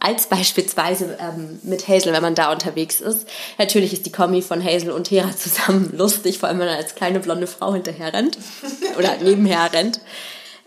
als 0.00 0.26
beispielsweise 0.26 1.16
ähm, 1.18 1.60
mit 1.62 1.88
Hazel, 1.88 2.12
wenn 2.12 2.20
man 2.20 2.34
da 2.34 2.52
unterwegs 2.52 3.00
ist. 3.00 3.26
Natürlich 3.56 3.94
ist 3.94 4.04
die 4.04 4.12
Kombi 4.12 4.42
von 4.42 4.62
Hazel 4.62 4.90
und 4.90 5.10
Hera 5.10 5.34
zusammen 5.34 5.90
lustig, 5.96 6.38
vor 6.38 6.50
allem 6.50 6.58
wenn 6.58 6.66
man 6.66 6.76
als 6.76 6.94
kleine 6.94 7.20
blonde 7.20 7.46
Frau 7.46 7.72
hinterher 7.72 8.12
rennt 8.12 8.36
oder 8.98 9.16
nebenher 9.16 9.72
rennt. 9.72 10.00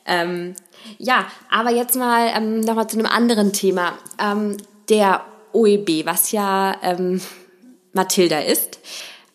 Ähm, 0.08 0.56
ja, 0.98 1.28
aber 1.52 1.70
jetzt 1.70 1.96
mal 1.96 2.32
ähm, 2.36 2.62
nochmal 2.62 2.88
zu 2.88 2.98
einem 2.98 3.06
anderen 3.06 3.54
Thema. 3.54 3.94
Ähm, 4.18 4.58
der 4.90 5.24
OEB, 5.54 6.08
was 6.08 6.32
ja 6.32 6.78
ähm, 6.82 7.22
Mathilda 7.94 8.40
ist. 8.40 8.80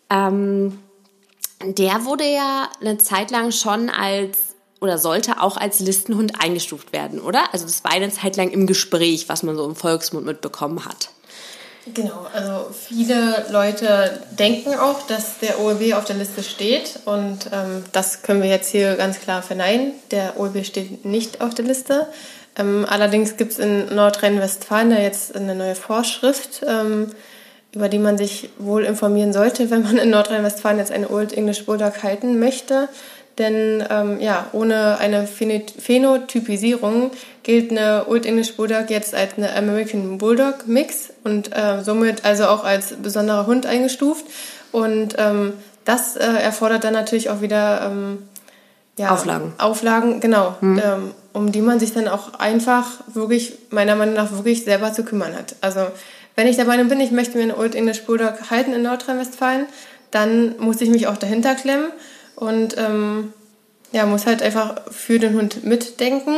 Ähm, 0.09 0.79
der 1.63 2.03
wurde 2.03 2.25
ja 2.25 2.67
eine 2.81 2.97
Zeit 2.97 3.31
lang 3.31 3.53
schon 3.53 3.89
als 3.89 4.50
oder 4.81 4.97
sollte 4.97 5.41
auch 5.41 5.57
als 5.57 5.79
Listenhund 5.79 6.33
eingestuft 6.43 6.91
werden, 6.91 7.21
oder? 7.21 7.53
Also 7.53 7.65
das 7.65 7.83
war 7.83 7.91
eine 7.91 8.09
Zeit 8.09 8.35
lang 8.35 8.49
im 8.49 8.67
Gespräch, 8.67 9.29
was 9.29 9.43
man 9.43 9.55
so 9.55 9.63
im 9.65 9.75
Volksmund 9.75 10.25
mitbekommen 10.25 10.83
hat. 10.83 11.09
Genau, 11.93 12.27
also 12.33 12.67
viele 12.71 13.45
Leute 13.51 14.21
denken 14.37 14.75
auch, 14.75 15.07
dass 15.07 15.39
der 15.39 15.59
OLB 15.59 15.93
auf 15.93 16.05
der 16.05 16.15
Liste 16.15 16.43
steht 16.43 16.99
und 17.05 17.49
ähm, 17.51 17.83
das 17.91 18.21
können 18.21 18.43
wir 18.43 18.49
jetzt 18.49 18.69
hier 18.69 18.95
ganz 18.95 19.19
klar 19.19 19.41
verneinen. 19.41 19.93
Der 20.11 20.39
OLB 20.39 20.63
steht 20.63 21.05
nicht 21.05 21.41
auf 21.41 21.55
der 21.55 21.65
Liste. 21.65 22.07
Ähm, 22.55 22.85
allerdings 22.87 23.35
gibt 23.35 23.53
es 23.53 23.59
in 23.59 23.95
Nordrhein-Westfalen 23.95 24.91
da 24.91 24.99
jetzt 24.99 25.35
eine 25.35 25.55
neue 25.55 25.73
Vorschrift, 25.73 26.61
ähm, 26.67 27.11
über 27.73 27.89
die 27.89 27.99
man 27.99 28.17
sich 28.17 28.49
wohl 28.59 28.83
informieren 28.83 29.33
sollte, 29.33 29.69
wenn 29.71 29.81
man 29.81 29.97
in 29.97 30.11
Nordrhein-Westfalen 30.11 30.77
jetzt 30.77 30.91
eine 30.91 31.09
Old 31.09 31.33
English 31.33 31.65
Bulldog 31.65 32.03
halten 32.03 32.39
möchte. 32.39 32.89
Denn 33.37 33.83
ähm, 33.89 34.19
ja, 34.19 34.47
ohne 34.51 34.97
eine 34.99 35.25
Phänotypisierung 35.25 37.11
gilt 37.43 37.71
eine 37.71 38.05
Old 38.07 38.25
English 38.25 38.55
Bulldog 38.55 38.89
jetzt 38.89 39.15
als 39.15 39.37
eine 39.37 39.55
American 39.55 40.17
Bulldog 40.17 40.67
Mix 40.67 41.09
und 41.23 41.55
äh, 41.55 41.81
somit 41.81 42.25
also 42.25 42.45
auch 42.45 42.63
als 42.63 42.93
besonderer 43.01 43.47
Hund 43.47 43.65
eingestuft. 43.65 44.25
Und 44.71 45.15
ähm, 45.17 45.53
das 45.85 46.17
äh, 46.17 46.25
erfordert 46.25 46.83
dann 46.83 46.93
natürlich 46.93 47.29
auch 47.29 47.41
wieder 47.41 47.89
ähm, 47.89 48.19
ja, 48.97 49.11
Auflagen. 49.11 49.53
Auflagen, 49.57 50.19
genau, 50.19 50.55
hm. 50.59 50.81
ähm, 50.83 51.11
um 51.33 51.51
die 51.51 51.61
man 51.61 51.79
sich 51.79 51.93
dann 51.93 52.07
auch 52.07 52.35
einfach 52.35 52.85
wirklich, 53.13 53.53
meiner 53.69 53.95
Meinung 53.95 54.15
nach, 54.15 54.31
wirklich 54.31 54.63
selber 54.63 54.91
zu 54.93 55.03
kümmern 55.03 55.33
hat. 55.35 55.55
Also 55.61 55.87
wenn 56.35 56.47
ich 56.47 56.57
dabei 56.57 56.83
bin, 56.83 56.99
ich 56.99 57.11
möchte 57.11 57.37
mir 57.37 57.43
eine 57.43 57.57
Old 57.57 57.75
English 57.75 58.03
Bulldog 58.03 58.51
halten 58.51 58.73
in 58.73 58.83
Nordrhein-Westfalen, 58.83 59.65
dann 60.11 60.55
muss 60.59 60.81
ich 60.81 60.89
mich 60.89 61.07
auch 61.07 61.17
dahinter 61.17 61.55
klemmen 61.55 61.87
und 62.41 62.75
ähm, 62.77 63.33
ja, 63.91 64.07
muss 64.07 64.25
halt 64.25 64.41
einfach 64.41 64.81
für 64.89 65.19
den 65.19 65.35
Hund 65.35 65.63
mitdenken 65.63 66.37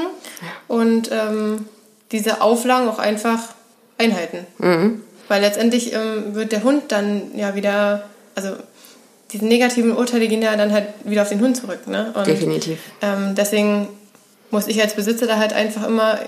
und 0.67 1.09
ähm, 1.13 1.65
diese 2.11 2.41
Auflagen 2.41 2.89
auch 2.89 2.99
einfach 2.99 3.39
einhalten. 3.97 4.45
Mhm. 4.57 5.01
Weil 5.29 5.41
letztendlich 5.41 5.93
ähm, 5.93 6.35
wird 6.35 6.51
der 6.51 6.63
Hund 6.63 6.91
dann 6.91 7.31
ja 7.35 7.55
wieder, 7.55 8.03
also 8.35 8.49
diese 9.31 9.45
negativen 9.45 9.95
Urteile 9.95 10.27
gehen 10.27 10.41
ja 10.41 10.53
dann 10.57 10.73
halt 10.73 10.87
wieder 11.05 11.21
auf 11.21 11.29
den 11.29 11.39
Hund 11.39 11.55
zurück. 11.55 11.87
Ne? 11.87 12.11
Und, 12.13 12.27
Definitiv. 12.27 12.79
Ähm, 13.01 13.33
deswegen 13.35 13.87
muss 14.51 14.67
ich 14.67 14.81
als 14.81 14.95
Besitzer 14.95 15.25
da 15.25 15.37
halt 15.37 15.53
einfach 15.53 15.87
immer 15.87 16.19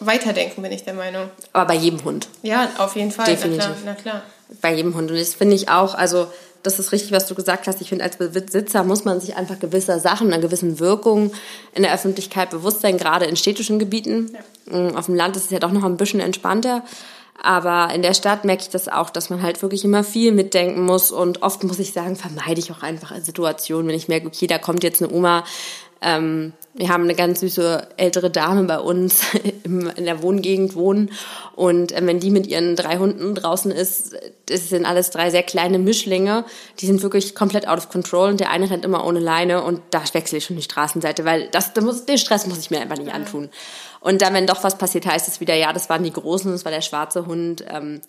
weiterdenken, 0.00 0.62
bin 0.62 0.72
ich 0.72 0.84
der 0.84 0.94
Meinung. 0.94 1.28
Aber 1.52 1.66
bei 1.66 1.74
jedem 1.74 2.04
Hund. 2.04 2.28
Ja, 2.42 2.70
auf 2.78 2.96
jeden 2.96 3.10
Fall. 3.10 3.26
Definitiv. 3.26 3.68
Na 3.84 3.94
klar, 3.94 3.94
na 3.94 3.94
klar. 3.94 4.22
Bei 4.60 4.74
jedem 4.74 4.94
Hund. 4.94 5.10
Und 5.10 5.18
das 5.18 5.34
finde 5.34 5.56
ich 5.56 5.68
auch, 5.68 5.94
also 5.94 6.28
das 6.64 6.78
ist 6.78 6.92
richtig, 6.92 7.12
was 7.12 7.26
du 7.26 7.34
gesagt 7.34 7.66
hast. 7.66 7.80
Ich 7.80 7.90
finde, 7.90 8.04
als 8.04 8.16
Besitzer 8.16 8.84
muss 8.84 9.04
man 9.04 9.20
sich 9.20 9.36
einfach 9.36 9.58
gewisser 9.58 10.00
Sachen, 10.00 10.32
einer 10.32 10.42
gewissen 10.42 10.80
Wirkung 10.80 11.30
in 11.74 11.82
der 11.82 11.94
Öffentlichkeit 11.94 12.50
bewusst 12.50 12.80
sein, 12.80 12.98
gerade 12.98 13.26
in 13.26 13.36
städtischen 13.36 13.78
Gebieten. 13.78 14.34
Ja. 14.70 14.78
Mm, 14.78 14.96
auf 14.96 15.06
dem 15.06 15.14
Land 15.14 15.36
ist 15.36 15.44
es 15.44 15.50
ja 15.50 15.58
doch 15.58 15.72
noch 15.72 15.84
ein 15.84 15.96
bisschen 15.96 16.20
entspannter. 16.20 16.82
Aber 17.42 17.92
in 17.92 18.00
der 18.00 18.14
Stadt 18.14 18.44
merke 18.44 18.62
ich 18.62 18.70
das 18.70 18.88
auch, 18.88 19.10
dass 19.10 19.28
man 19.28 19.42
halt 19.42 19.60
wirklich 19.60 19.84
immer 19.84 20.04
viel 20.04 20.32
mitdenken 20.32 20.82
muss. 20.82 21.10
Und 21.10 21.42
oft 21.42 21.62
muss 21.64 21.78
ich 21.78 21.92
sagen, 21.92 22.16
vermeide 22.16 22.60
ich 22.60 22.72
auch 22.72 22.82
einfach 22.82 23.14
Situationen, 23.20 23.88
wenn 23.88 23.96
ich 23.96 24.08
merke, 24.08 24.28
okay, 24.28 24.46
da 24.46 24.58
kommt 24.58 24.82
jetzt 24.82 25.02
eine 25.02 25.12
Oma 25.12 25.44
ähm, 26.04 26.52
wir 26.74 26.88
haben 26.88 27.04
eine 27.04 27.14
ganz 27.14 27.40
süße 27.40 27.88
ältere 27.96 28.30
Dame 28.30 28.64
bei 28.64 28.78
uns 28.78 29.22
in 29.64 30.04
der 30.04 30.22
Wohngegend 30.22 30.74
wohnen 30.74 31.10
und 31.56 31.92
äh, 31.92 32.04
wenn 32.04 32.20
die 32.20 32.30
mit 32.30 32.46
ihren 32.46 32.76
drei 32.76 32.98
Hunden 32.98 33.34
draußen 33.34 33.70
ist, 33.70 34.16
das 34.46 34.68
sind 34.68 34.84
alles 34.84 35.10
drei 35.10 35.30
sehr 35.30 35.42
kleine 35.42 35.78
Mischlinge, 35.78 36.44
die 36.80 36.86
sind 36.86 37.02
wirklich 37.02 37.34
komplett 37.34 37.66
out 37.66 37.78
of 37.78 37.88
control 37.88 38.28
und 38.28 38.40
der 38.40 38.50
eine 38.50 38.70
rennt 38.70 38.84
immer 38.84 39.06
ohne 39.06 39.20
Leine 39.20 39.62
und 39.62 39.80
da 39.90 40.02
wechsle 40.12 40.38
ich 40.38 40.44
schon 40.44 40.56
die 40.56 40.62
Straßenseite, 40.62 41.24
weil 41.24 41.48
das, 41.50 41.72
das 41.72 41.84
muss, 41.84 42.04
den 42.04 42.18
Stress 42.18 42.46
muss 42.46 42.58
ich 42.58 42.70
mir 42.70 42.80
einfach 42.80 42.98
nicht 42.98 43.12
antun. 43.12 43.48
Und 44.00 44.20
dann, 44.20 44.34
wenn 44.34 44.46
doch 44.46 44.62
was 44.62 44.76
passiert, 44.76 45.06
heißt 45.06 45.28
es 45.28 45.40
wieder, 45.40 45.54
ja, 45.54 45.72
das 45.72 45.88
waren 45.88 46.04
die 46.04 46.12
Großen, 46.12 46.52
das 46.52 46.66
war 46.66 46.72
der 46.72 46.82
schwarze 46.82 47.24
Hund. 47.26 47.64
Ähm, 47.68 48.02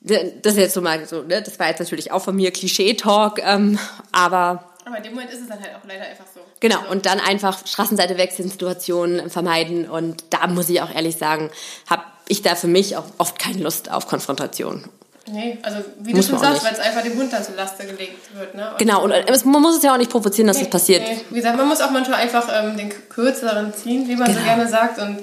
das 0.00 0.54
ist 0.54 0.58
jetzt 0.58 0.74
so 0.74 0.80
mal 0.80 1.04
so, 1.06 1.22
ne? 1.22 1.42
das 1.42 1.58
war 1.58 1.68
jetzt 1.68 1.80
natürlich 1.80 2.10
auch 2.10 2.22
von 2.22 2.34
mir 2.34 2.52
Klischee-Talk, 2.52 3.38
ähm, 3.44 3.78
aber 4.12 4.69
aber 4.84 4.96
in 4.98 5.02
dem 5.02 5.12
Moment 5.14 5.30
ist 5.30 5.42
es 5.42 5.48
dann 5.48 5.60
halt 5.60 5.74
auch 5.74 5.86
leider 5.86 6.04
einfach 6.04 6.24
so. 6.34 6.40
Genau, 6.60 6.78
also. 6.80 6.90
und 6.90 7.06
dann 7.06 7.20
einfach 7.20 7.66
Straßenseite 7.66 8.16
wechseln, 8.16 8.48
Situationen 8.48 9.30
vermeiden. 9.30 9.88
Und 9.88 10.24
da 10.30 10.46
muss 10.46 10.68
ich 10.68 10.80
auch 10.80 10.94
ehrlich 10.94 11.16
sagen, 11.16 11.50
habe 11.88 12.02
ich 12.28 12.42
da 12.42 12.54
für 12.54 12.68
mich 12.68 12.96
auch 12.96 13.04
oft 13.18 13.38
keine 13.38 13.62
Lust 13.62 13.90
auf 13.90 14.06
Konfrontation. 14.06 14.84
Nee, 15.26 15.58
also 15.62 15.78
wie 15.98 16.14
muss 16.14 16.26
du 16.26 16.32
schon 16.32 16.40
sagst, 16.40 16.64
weil 16.64 16.72
es 16.72 16.80
einfach 16.80 17.02
dem 17.02 17.16
Hund 17.16 17.32
dann 17.32 17.44
zur 17.44 17.54
Laste 17.54 17.86
gelegt 17.86 18.34
wird. 18.34 18.54
Ne? 18.54 18.70
Und 18.70 18.78
genau, 18.78 19.04
und 19.04 19.12
es, 19.12 19.44
man 19.44 19.62
muss 19.62 19.76
es 19.76 19.82
ja 19.82 19.92
auch 19.92 19.98
nicht 19.98 20.10
provozieren, 20.10 20.48
dass 20.48 20.56
nee, 20.56 20.64
das 20.64 20.70
passiert. 20.70 21.02
Nee. 21.02 21.20
Wie 21.30 21.36
gesagt, 21.36 21.56
man 21.56 21.68
muss 21.68 21.80
auch 21.80 21.90
manchmal 21.90 22.20
einfach 22.20 22.48
ähm, 22.52 22.76
den 22.76 22.88
kürzeren 23.08 23.72
ziehen, 23.74 24.08
wie 24.08 24.16
man 24.16 24.26
genau. 24.28 24.40
so 24.40 24.44
gerne 24.44 24.68
sagt. 24.68 24.98
Und 24.98 25.20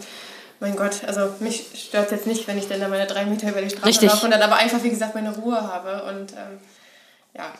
mein 0.59 0.75
Gott, 0.75 1.03
also 1.05 1.33
mich 1.39 1.65
stört 1.75 2.05
es 2.05 2.11
jetzt 2.11 2.27
nicht, 2.27 2.47
wenn 2.47 2.57
ich 2.57 2.67
dann 2.67 2.79
da 2.79 2.87
meine 2.87 3.07
drei 3.07 3.25
Meter 3.25 3.49
über 3.49 3.61
die 3.61 3.69
Straße 3.69 3.85
Richtig. 3.85 4.09
laufe 4.09 4.25
und 4.25 4.31
dann 4.31 4.41
aber 4.41 4.55
einfach, 4.55 4.81
wie 4.83 4.89
gesagt, 4.89 5.15
meine 5.15 5.35
Ruhe 5.35 5.61
habe. 5.61 6.03
Und 6.03 6.31
ähm, 6.33 6.59
ja. 7.35 7.51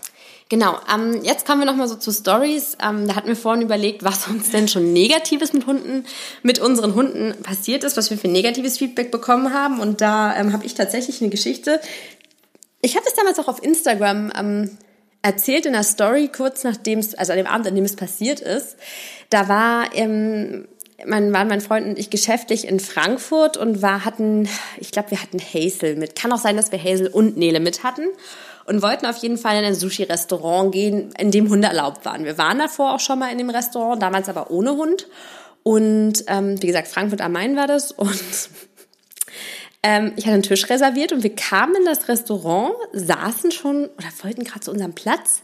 Genau, 0.50 0.78
ähm, 0.94 1.22
jetzt 1.24 1.46
kommen 1.46 1.60
wir 1.60 1.66
nochmal 1.66 1.90
so 1.90 1.96
zu 1.96 2.12
Stories. 2.12 2.78
Ähm, 2.82 3.08
da 3.08 3.16
hatten 3.16 3.28
wir 3.28 3.36
vorhin 3.36 3.62
überlegt, 3.62 4.04
was 4.04 4.28
uns 4.28 4.50
denn 4.52 4.70
schon 4.70 4.94
Negatives 4.94 5.52
mit 5.52 5.68
Hunden, 5.68 6.06
mit 6.42 6.60
unseren 6.60 6.96
Hunden 6.96 7.36
passiert 7.44 7.84
ist, 7.84 7.98
was 7.98 8.10
wir 8.10 8.18
für 8.18 8.30
negatives 8.30 8.78
Feedback 8.78 9.12
bekommen 9.12 9.54
haben. 9.54 9.80
Und 9.80 10.00
da 10.00 10.36
ähm, 10.38 10.54
habe 10.54 10.66
ich 10.66 10.74
tatsächlich 10.74 11.22
eine 11.22 11.30
Geschichte. 11.30 11.82
Ich 12.82 12.96
habe 12.96 13.06
es 13.06 13.16
damals 13.16 13.40
auch 13.40 13.50
auf 13.50 13.62
Instagram 13.62 14.32
ähm, 14.38 14.78
erzählt 15.22 15.66
in 15.66 15.74
einer 15.74 15.84
Story, 15.84 16.30
kurz 16.30 16.64
nachdem 16.64 17.00
es, 17.00 17.14
also 17.14 17.34
an 17.34 17.38
dem 17.38 17.48
Abend, 17.48 17.68
an 17.68 17.76
dem 17.76 17.84
es 17.84 17.98
passiert 17.98 18.40
ist. 18.40 18.78
Da 19.30 19.50
war 19.50 19.94
ähm, 19.96 20.66
mein, 21.06 21.34
waren 21.34 21.50
mein 21.50 21.60
Freund 21.60 21.86
und 21.86 22.00
ich 22.00 22.10
geschäftlich 22.10 22.66
in 22.66 22.80
Frankfurt 22.80 23.58
und 23.58 23.82
war, 23.82 24.06
hatten, 24.06 24.48
ich 24.78 24.92
glaube, 24.92 25.12
wir 25.12 25.22
hatten 25.22 25.40
Hazel 25.40 25.98
mit. 25.98 26.16
Kann 26.16 26.32
auch 26.32 26.40
sein, 26.40 26.56
dass 26.56 26.72
wir 26.72 26.82
Hazel 26.82 27.08
und 27.08 27.36
Nele 27.36 27.60
mit 27.60 27.84
hatten 27.84 28.06
und 28.68 28.82
wollten 28.82 29.06
auf 29.06 29.18
jeden 29.18 29.38
Fall 29.38 29.58
in 29.58 29.66
ein 29.66 29.76
Sushi-Restaurant 29.76 30.72
gehen, 30.72 31.12
in 31.18 31.32
dem 31.32 31.50
Hunde 31.50 31.70
erlaubt 31.70 32.06
waren. 32.06 32.26
Wir 32.26 32.38
waren 32.38 32.60
davor 32.60 32.94
auch 32.94 33.00
schon 33.00 33.18
mal 33.18 33.32
in 33.32 33.38
dem 33.38 33.50
Restaurant, 33.50 34.02
damals 34.02 34.30
aber 34.30 34.52
ohne 34.52 34.72
Hund. 34.72 35.08
Und 35.64 36.26
ähm, 36.28 36.62
wie 36.62 36.68
gesagt, 36.68 36.88
Frankfurt 36.88 37.22
am 37.22 37.32
Main 37.32 37.56
war 37.56 37.68
das. 37.68 37.92
Und 37.94 38.22
ähm, 39.84 40.14
ich 40.18 40.26
hatte 40.26 40.34
einen 40.34 40.44
Tisch 40.44 40.70
reserviert 40.70 41.14
und 41.14 41.24
wir 41.24 41.36
kamen 41.36 41.76
in 41.76 41.86
das 41.86 42.10
Restaurant, 42.10 42.74
saßen 42.94 43.52
schon 43.52 43.86
oder 43.86 44.08
wollten 44.24 44.44
gerade 44.44 44.62
zu 44.62 44.72
unserem 44.72 44.94
Platz. 44.94 45.44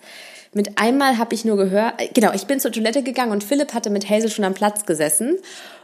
Mit 0.54 0.80
einmal 0.80 1.18
habe 1.18 1.36
ich 1.36 1.46
nur 1.46 1.56
gehört, 1.56 2.02
äh, 2.02 2.10
genau, 2.14 2.34
ich 2.34 2.46
bin 2.46 2.60
zur 2.60 2.72
Toilette 2.72 3.04
gegangen 3.04 3.32
und 3.32 3.44
Philipp 3.44 3.74
hatte 3.74 3.90
mit 3.90 4.10
Hazel 4.10 4.30
schon 4.30 4.44
am 4.44 4.54
Platz 4.54 4.86
gesessen. 4.86 5.38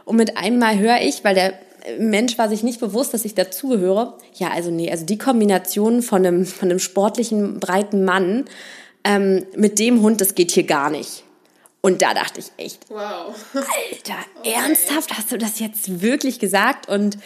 Und 0.04 0.16
mit 0.16 0.36
einmal 0.36 0.78
höre 0.78 1.00
ich, 1.00 1.24
weil 1.24 1.34
der 1.34 1.54
Mensch 1.98 2.38
war 2.38 2.48
sich 2.48 2.62
nicht 2.62 2.80
bewusst, 2.80 3.14
dass 3.14 3.24
ich 3.24 3.34
dazugehöre. 3.34 4.16
Ja, 4.34 4.50
also 4.50 4.70
nee, 4.70 4.90
also 4.90 5.04
die 5.04 5.18
Kombination 5.18 6.02
von 6.02 6.26
einem, 6.26 6.46
von 6.46 6.70
einem 6.70 6.78
sportlichen, 6.78 7.60
breiten 7.60 8.04
Mann 8.04 8.46
ähm, 9.04 9.46
mit 9.56 9.78
dem 9.78 10.02
Hund, 10.02 10.20
das 10.20 10.34
geht 10.34 10.50
hier 10.50 10.64
gar 10.64 10.90
nicht. 10.90 11.24
Und 11.82 12.02
da 12.02 12.12
dachte 12.12 12.40
ich 12.40 12.52
echt, 12.56 12.90
wow. 12.90 13.34
Alter, 13.54 14.18
okay. 14.38 14.52
ernsthaft, 14.52 15.16
hast 15.16 15.32
du 15.32 15.38
das 15.38 15.60
jetzt 15.60 16.02
wirklich 16.02 16.38
gesagt? 16.38 16.88
Und 16.88 17.16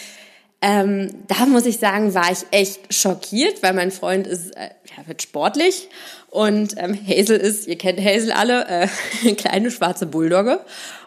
ähm, 0.61 1.11
da 1.27 1.47
muss 1.47 1.67
ich 1.67 1.79
sagen, 1.79 2.15
war 2.15 2.31
ich 2.31 2.47
echt 2.51 2.95
schockiert, 2.95 3.63
weil 3.63 3.75
mein 3.75 3.91
Freund 3.91 4.27
ist, 4.27 4.57
äh, 4.57 4.71
ja, 4.97 5.07
wird 5.07 5.21
sportlich 5.21 5.89
und 6.31 6.75
ähm, 6.79 6.99
Hazel 7.07 7.37
ist, 7.37 7.67
ihr 7.67 7.77
kennt 7.77 8.01
Hazel 8.01 8.33
alle, 8.33 8.67
äh, 8.67 8.89
eine 9.23 9.35
kleine 9.37 9.71
schwarze 9.71 10.07
Bulldogge. 10.07 10.61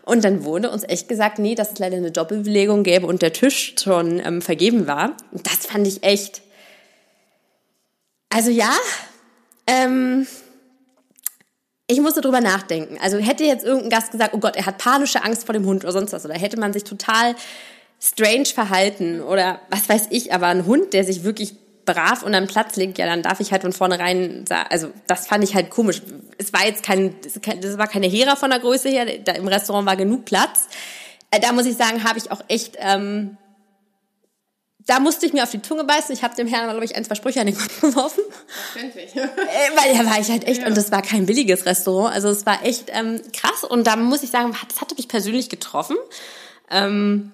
Und 0.08 0.24
dann 0.24 0.46
wurde 0.46 0.72
uns 0.72 0.84
echt 0.84 1.10
gesagt, 1.10 1.38
nee, 1.38 1.54
dass 1.54 1.74
es 1.74 1.80
leider 1.80 1.98
eine 1.98 2.12
Doppelbelegung 2.12 2.84
gäbe 2.84 3.06
und 3.06 3.22
der 3.22 3.34
Tisch 3.34 3.76
schon 3.78 4.22
ähm, 4.26 4.42
vergeben 4.42 4.88
war. 4.88 5.18
Und 5.34 5.46
das 5.46 5.66
fand 5.66 5.86
ich 5.86 6.02
echt. 6.02 6.42
Also 8.30 8.50
ja, 8.50 8.72
ähm, 9.68 10.26
ich 11.88 12.00
musste 12.00 12.22
drüber 12.22 12.40
nachdenken. 12.40 12.98
Also 13.02 13.18
hätte 13.18 13.44
jetzt 13.44 13.66
irgendein 13.66 13.90
Gast 13.90 14.12
gesagt, 14.12 14.34
oh 14.34 14.40
Gott, 14.40 14.56
er 14.56 14.66
hat 14.66 14.78
panische 14.78 15.26
Angst 15.26 15.46
vor 15.46 15.52
dem 15.52 15.66
Hund 15.66 15.84
oder 15.84 15.92
sonst 15.92 16.14
was, 16.14 16.24
oder 16.24 16.36
hätte 16.36 16.58
man 16.58 16.72
sich 16.72 16.86
total 16.86 17.36
strange 18.00 18.46
verhalten 18.46 19.22
oder 19.22 19.60
was 19.70 19.90
weiß 19.90 20.08
ich, 20.12 20.32
aber 20.32 20.48
ein 20.48 20.66
Hund, 20.66 20.94
der 20.94 21.04
sich 21.04 21.26
wirklich 21.26 21.56
brav 21.88 22.22
und 22.22 22.36
am 22.36 22.46
Platz 22.46 22.76
liegt, 22.76 23.00
ja, 23.00 23.08
dann 23.08 23.24
darf 23.24 23.40
ich 23.40 23.52
halt 23.52 23.64
von 23.64 23.74
vornherein, 23.74 24.46
also 24.70 24.90
das 25.08 25.26
fand 25.26 25.44
ich 25.44 25.56
halt 25.56 25.72
komisch. 25.72 26.04
Es 26.38 26.54
war 26.54 26.64
jetzt 26.64 26.84
kein, 26.84 27.16
das 27.24 27.78
war 27.80 27.88
keine 27.88 28.06
Hera 28.06 28.36
von 28.36 28.52
der 28.52 28.60
Größe 28.60 28.90
her, 28.90 29.06
da 29.24 29.32
im 29.32 29.48
Restaurant 29.48 29.88
war 29.88 29.96
genug 29.96 30.26
Platz. 30.26 30.68
Äh, 31.32 31.40
da 31.40 31.52
muss 31.54 31.66
ich 31.66 31.76
sagen, 31.76 32.04
habe 32.04 32.20
ich 32.20 32.30
auch 32.30 32.42
echt, 32.48 32.76
ähm, 32.80 33.38
da 34.86 35.00
musste 35.00 35.26
ich 35.26 35.34
mir 35.34 35.44
auf 35.44 35.52
die 35.52 35.62
Zunge 35.62 35.84
beißen. 35.84 36.14
Ich 36.14 36.24
habe 36.24 36.36
dem 36.36 36.48
Herrn, 36.48 36.70
glaube 36.70 36.86
ich, 36.86 36.96
ein, 36.96 37.04
zwei 37.04 37.16
Sprüche 37.16 37.42
an 37.42 37.48
den 37.48 37.58
Kopf 37.58 37.82
geworfen. 37.82 38.24
Verständlich. 38.72 39.16
äh, 39.16 39.28
weil 39.76 39.98
da 39.98 40.06
war 40.10 40.20
ich 40.20 40.30
halt 40.30 40.46
echt, 40.48 40.62
ja. 40.62 40.68
und 40.68 40.78
das 40.78 40.92
war 40.92 41.02
kein 41.02 41.26
billiges 41.26 41.66
Restaurant, 41.66 42.14
also 42.14 42.30
es 42.30 42.46
war 42.46 42.64
echt 42.64 42.92
ähm, 42.94 43.22
krass. 43.34 43.64
Und 43.64 43.88
da 43.88 43.96
muss 43.96 44.24
ich 44.24 44.30
sagen, 44.30 44.56
das 44.68 44.80
hatte 44.80 44.96
mich 44.96 45.08
persönlich 45.08 45.50
getroffen. 45.50 45.98
Ähm, 46.70 47.32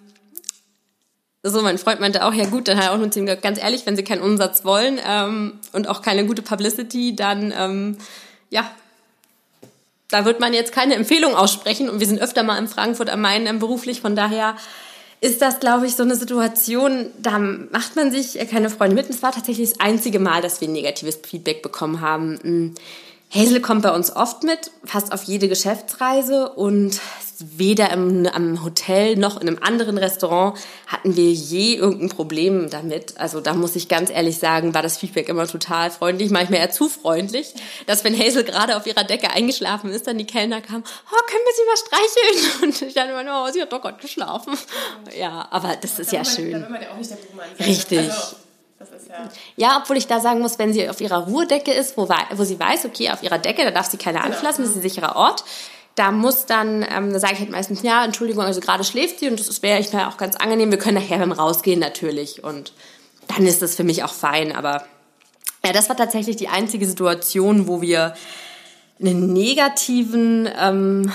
so, 1.49 1.61
mein 1.61 1.77
Freund 1.77 1.99
meinte 1.99 2.25
auch, 2.25 2.33
ja 2.33 2.45
gut, 2.45 2.67
dann 2.67 2.77
hat 2.77 2.85
er 2.85 2.91
auch 2.93 2.97
nur 2.97 3.11
zu 3.11 3.19
ihm 3.19 3.25
gesagt, 3.25 3.41
ganz 3.41 3.59
ehrlich, 3.59 3.85
wenn 3.85 3.95
sie 3.95 4.03
keinen 4.03 4.21
Umsatz 4.21 4.63
wollen 4.63 4.99
ähm, 5.05 5.59
und 5.73 5.87
auch 5.89 6.01
keine 6.01 6.25
gute 6.25 6.41
Publicity, 6.41 7.15
dann 7.15 7.53
ähm, 7.57 7.97
ja, 8.49 8.69
da 10.13 10.25
wird 10.25 10.39
man 10.39 10.53
jetzt 10.53 10.71
keine 10.71 10.95
Empfehlung 10.95 11.35
aussprechen. 11.35 11.89
Und 11.89 11.99
wir 11.99 12.07
sind 12.07 12.21
öfter 12.21 12.43
mal 12.43 12.57
in 12.57 12.67
Frankfurt 12.67 13.09
am 13.09 13.21
Main 13.21 13.47
ähm, 13.47 13.59
beruflich, 13.59 13.99
von 13.99 14.15
daher 14.15 14.55
ist 15.21 15.41
das, 15.41 15.59
glaube 15.59 15.87
ich, 15.87 15.95
so 15.95 16.03
eine 16.03 16.17
Situation, 16.17 17.07
da 17.17 17.39
macht 17.39 17.95
man 17.95 18.11
sich 18.11 18.37
keine 18.49 18.69
Freunde 18.69 18.95
mit. 18.95 19.05
Und 19.05 19.15
es 19.15 19.23
war 19.23 19.31
tatsächlich 19.31 19.69
das 19.69 19.79
einzige 19.79 20.19
Mal, 20.19 20.41
dass 20.41 20.59
wir 20.59 20.67
negatives 20.67 21.19
Feedback 21.25 21.61
bekommen 21.61 22.01
haben. 22.01 22.39
Hm, 22.41 22.75
Hazel 23.33 23.61
kommt 23.61 23.81
bei 23.81 23.91
uns 23.91 24.15
oft 24.15 24.43
mit, 24.43 24.71
fast 24.83 25.11
auf 25.11 25.23
jede 25.23 25.47
Geschäftsreise 25.47 26.49
und 26.49 26.99
weder 27.39 27.91
im, 27.91 28.27
am 28.27 28.63
Hotel 28.63 29.15
noch 29.15 29.39
in 29.39 29.47
einem 29.47 29.59
anderen 29.61 29.97
Restaurant 29.97 30.57
hatten 30.87 31.15
wir 31.15 31.31
je 31.31 31.75
irgendein 31.75 32.09
Problem 32.09 32.69
damit. 32.69 33.17
Also 33.17 33.41
da 33.41 33.53
muss 33.53 33.75
ich 33.75 33.87
ganz 33.87 34.09
ehrlich 34.09 34.37
sagen, 34.37 34.73
war 34.73 34.81
das 34.81 34.97
Feedback 34.97 35.29
immer 35.29 35.47
total 35.47 35.91
freundlich, 35.91 36.29
manchmal 36.29 36.59
eher 36.59 36.71
zu 36.71 36.89
freundlich, 36.89 37.53
dass 37.87 38.03
wenn 38.03 38.17
Hazel 38.17 38.43
gerade 38.43 38.77
auf 38.77 38.85
ihrer 38.85 39.03
Decke 39.03 39.31
eingeschlafen 39.31 39.89
ist, 39.89 40.07
dann 40.07 40.17
die 40.17 40.25
Kellner 40.25 40.61
kamen, 40.61 40.83
oh, 40.85 41.27
können 41.27 41.43
wir 41.45 41.53
sie 41.55 41.65
mal 41.65 41.77
streicheln? 41.77 42.61
Und 42.63 42.81
ich 42.81 42.93
dann 42.93 43.09
immer, 43.09 43.45
oh, 43.45 43.51
sie 43.51 43.61
hat 43.61 43.71
doch 43.71 43.81
Gott 43.81 43.99
geschlafen. 43.99 44.57
Ja, 45.17 45.47
aber 45.49 45.75
das 45.79 45.99
ist 45.99 46.11
ja 46.11 46.23
schön. 46.23 46.61
Man 46.61 46.81
ja. 46.81 47.65
Richtig. 47.65 47.99
Also 47.99 48.35
ja. 49.09 49.29
ja. 49.55 49.79
obwohl 49.81 49.97
ich 49.97 50.07
da 50.07 50.19
sagen 50.19 50.39
muss, 50.39 50.59
wenn 50.59 50.73
sie 50.73 50.89
auf 50.89 51.01
ihrer 51.01 51.27
Ruhedecke 51.27 51.73
ist, 51.73 51.97
wo, 51.97 52.07
wo 52.07 52.43
sie 52.43 52.59
weiß, 52.59 52.85
okay, 52.85 53.11
auf 53.11 53.23
ihrer 53.23 53.39
Decke, 53.39 53.63
da 53.63 53.71
darf 53.71 53.89
sie 53.89 53.97
keiner 53.97 54.21
genau. 54.21 54.35
anfassen, 54.35 54.63
das 54.63 54.71
ist 54.71 54.77
ein 54.77 54.81
sicherer 54.81 55.15
Ort. 55.15 55.43
Da 55.95 56.11
muss 56.11 56.45
dann, 56.45 56.83
ähm, 56.89 57.13
da 57.13 57.19
sage 57.19 57.33
ich 57.33 57.39
halt 57.39 57.51
meistens, 57.51 57.83
ja, 57.83 58.03
Entschuldigung, 58.03 58.43
also 58.43 58.59
gerade 58.61 58.83
schläft 58.83 59.19
sie 59.19 59.29
und 59.29 59.39
das 59.39 59.61
wäre 59.61 59.79
ich 59.79 59.93
mir 59.93 60.07
auch 60.07 60.17
ganz 60.17 60.35
angenehm. 60.35 60.71
Wir 60.71 60.79
können 60.79 60.95
nachher 60.95 61.19
beim 61.19 61.31
Rausgehen 61.31 61.79
natürlich 61.79 62.43
und 62.43 62.73
dann 63.27 63.45
ist 63.45 63.61
das 63.61 63.75
für 63.75 63.83
mich 63.83 64.03
auch 64.03 64.13
fein, 64.13 64.55
aber 64.55 64.85
Ja, 65.65 65.71
das 65.71 65.87
war 65.87 65.95
tatsächlich 65.95 66.35
die 66.35 66.49
einzige 66.49 66.85
Situation, 66.85 67.67
wo 67.67 67.81
wir 67.81 68.15
einen 68.99 69.31
negativen, 69.31 70.49
ähm, 70.59 71.11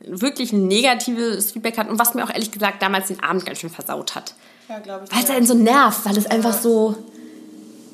wirklich 0.00 0.52
ein 0.52 0.68
negatives 0.68 1.52
Feedback 1.52 1.78
hatten 1.78 1.90
und 1.90 1.98
was 1.98 2.14
mir 2.14 2.24
auch 2.24 2.30
ehrlich 2.30 2.50
gesagt 2.50 2.82
damals 2.82 3.08
den 3.08 3.22
Abend 3.22 3.46
ganz 3.46 3.58
schön 3.60 3.70
versaut 3.70 4.14
hat. 4.14 4.34
Ja, 4.68 4.78
glaube 4.78 5.04
ich. 5.06 5.16
Weil 5.16 5.24
es 5.24 5.30
einen 5.30 5.46
so 5.46 5.54
nervt, 5.54 6.04
weil 6.04 6.16
es 6.18 6.26
einfach 6.26 6.52
so. 6.52 6.96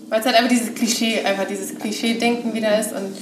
Weil 0.09 0.21
es 0.21 0.27
halt 0.27 0.37
einfach 0.37 0.51
dieses 0.51 0.75
Klischee, 0.75 1.23
einfach 1.25 1.47
dieses 1.47 1.79
Klischee-Denken 1.79 2.55
wieder 2.55 2.79
ist 2.79 2.93
und 2.93 3.17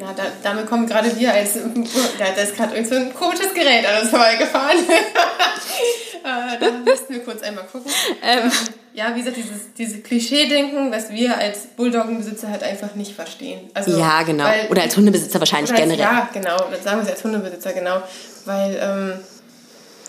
ja, 0.00 0.12
da, 0.12 0.24
damit 0.42 0.66
kommen 0.68 0.86
gerade 0.86 1.16
wir 1.18 1.32
als, 1.32 1.54
da, 1.54 2.24
da 2.34 2.42
ist 2.42 2.56
gerade 2.56 2.74
irgend 2.74 2.88
so 2.88 2.96
ein 2.96 3.14
komisches 3.14 3.54
Gerät 3.54 3.86
an 3.86 4.02
uns 4.02 4.10
vorbeigefahren. 4.10 4.78
äh, 4.88 6.58
da 6.58 6.70
müssten 6.84 7.14
wir 7.14 7.22
kurz 7.22 7.42
einmal 7.42 7.64
gucken. 7.64 7.90
Ähm, 8.22 8.50
ja, 8.92 9.14
wie 9.14 9.20
gesagt, 9.20 9.36
dieses, 9.36 9.72
dieses 9.76 10.02
Klischee-Denken, 10.02 10.90
was 10.90 11.10
wir 11.10 11.38
als 11.38 11.66
Bulldoggenbesitzer 11.76 12.48
halt 12.48 12.62
einfach 12.62 12.94
nicht 12.96 13.14
verstehen. 13.14 13.70
Also, 13.74 13.96
ja, 13.96 14.22
genau. 14.22 14.44
Weil, 14.44 14.66
oder 14.68 14.82
als 14.82 14.96
Hundebesitzer 14.96 15.38
wahrscheinlich 15.38 15.70
als, 15.70 15.80
generell. 15.80 16.00
Ja, 16.00 16.28
genau. 16.32 16.56
Das 16.70 16.82
sagen 16.82 16.98
wir 16.98 17.04
es 17.04 17.10
als 17.10 17.22
Hundebesitzer, 17.22 17.72
genau. 17.72 18.02
Weil, 18.44 18.78
ähm, 18.80 19.12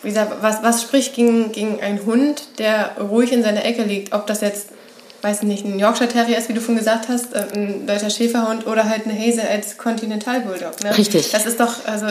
wie 0.01 0.09
gesagt, 0.09 0.33
was, 0.41 0.63
was 0.63 0.81
spricht 0.81 1.15
gegen, 1.15 1.51
gegen 1.51 1.81
einen 1.81 2.05
Hund, 2.05 2.59
der 2.59 2.95
ruhig 2.99 3.31
in 3.31 3.43
seiner 3.43 3.65
Ecke 3.65 3.83
liegt? 3.83 4.13
Ob 4.13 4.25
das 4.27 4.41
jetzt 4.41 4.69
weiß 5.25 5.41
nicht, 5.43 5.65
ein 5.65 5.79
Yorkshire 5.79 6.07
Terrier 6.07 6.37
ist, 6.37 6.49
wie 6.49 6.53
du 6.53 6.61
schon 6.61 6.77
gesagt 6.77 7.09
hast, 7.09 7.33
äh, 7.33 7.45
ein 7.53 7.87
deutscher 7.87 8.11
Schäferhund 8.11 8.67
oder 8.67 8.87
halt 8.87 9.05
eine 9.05 9.19
Hazel 9.19 9.47
als 9.47 9.77
Continental 9.77 10.41
Bulldog. 10.41 10.83
Ne? 10.83 10.95
Richtig. 10.95 11.31
Das 11.31 11.45
ist 11.45 11.59
doch, 11.59 11.85
also, 11.85 12.07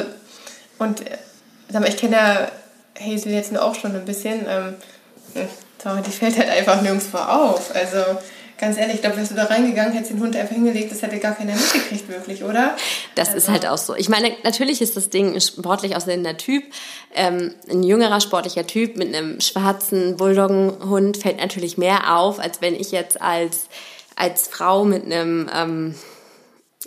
und 0.79 1.01
äh, 1.03 1.89
ich 1.89 1.97
kenne 1.97 2.17
ja 2.17 2.49
Hazel 3.01 3.33
jetzt 3.33 3.57
auch 3.57 3.75
schon 3.77 3.95
ein 3.95 4.05
bisschen, 4.05 4.47
ähm, 4.49 4.75
hm, 5.35 6.03
die 6.05 6.11
fällt 6.11 6.39
halt 6.39 6.49
einfach 6.51 6.81
nirgendwo 6.83 7.19
auf. 7.19 7.75
Also, 7.75 7.99
ganz 8.59 8.79
ehrlich, 8.79 8.97
ich 8.97 9.01
glaube, 9.01 9.17
wärst 9.17 9.33
du 9.33 9.35
da 9.35 9.45
reingegangen, 9.45 9.93
hättest 9.93 10.13
den 10.13 10.21
Hund 10.21 10.37
einfach 10.37 10.55
hingelegt, 10.55 10.93
das 10.93 11.03
hätte 11.03 11.19
gar 11.19 11.35
keiner 11.35 11.55
mitgekriegt, 11.55 12.09
wirklich, 12.09 12.45
oder? 12.45 12.77
Das 13.15 13.29
also. 13.29 13.39
ist 13.39 13.49
halt 13.49 13.67
auch 13.67 13.79
so. 13.79 13.95
Ich 13.95 14.09
meine, 14.09 14.33
natürlich 14.43 14.81
ist 14.81 14.97
das 14.97 15.11
Ding 15.11 15.35
ein 15.35 15.41
sportlich 15.41 15.97
aussehender 15.97 16.37
Typ. 16.37 16.65
Ähm, 17.15 17.55
ein 17.71 17.83
jüngerer 17.83 18.21
sportlicher 18.21 18.67
Typ 18.67 18.97
mit 18.97 19.15
einem 19.15 19.41
schwarzen 19.41 20.17
Bulldoggenhund 20.17 21.17
fällt 21.17 21.39
natürlich 21.39 21.79
mehr 21.79 22.17
auf, 22.17 22.39
als 22.39 22.61
wenn 22.61 22.75
ich 22.75 22.93
jetzt 22.93 23.21
als, 23.21 23.69
als 24.17 24.49
Frau 24.49 24.85
mit 24.85 25.05
einem 25.05 25.51
ähm, 25.55 25.95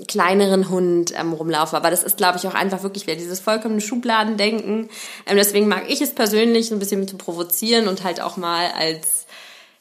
kleineren 0.07 0.69
Hund 0.69 1.13
ähm, 1.17 1.33
rumlaufe. 1.33 1.75
Aber 1.75 1.89
das 1.89 2.03
ist, 2.03 2.17
glaube 2.17 2.37
ich, 2.37 2.47
auch 2.47 2.53
einfach 2.53 2.83
wirklich 2.83 3.07
wieder 3.07 3.17
dieses 3.17 3.39
vollkommene 3.39 3.81
Schubladendenken. 3.81 4.89
Ähm, 5.25 5.37
deswegen 5.37 5.67
mag 5.67 5.89
ich 5.89 6.01
es 6.01 6.13
persönlich 6.13 6.71
ein 6.71 6.79
bisschen 6.79 7.07
zu 7.07 7.17
provozieren 7.17 7.87
und 7.87 8.03
halt 8.03 8.21
auch 8.21 8.37
mal 8.37 8.69
als 8.77 9.25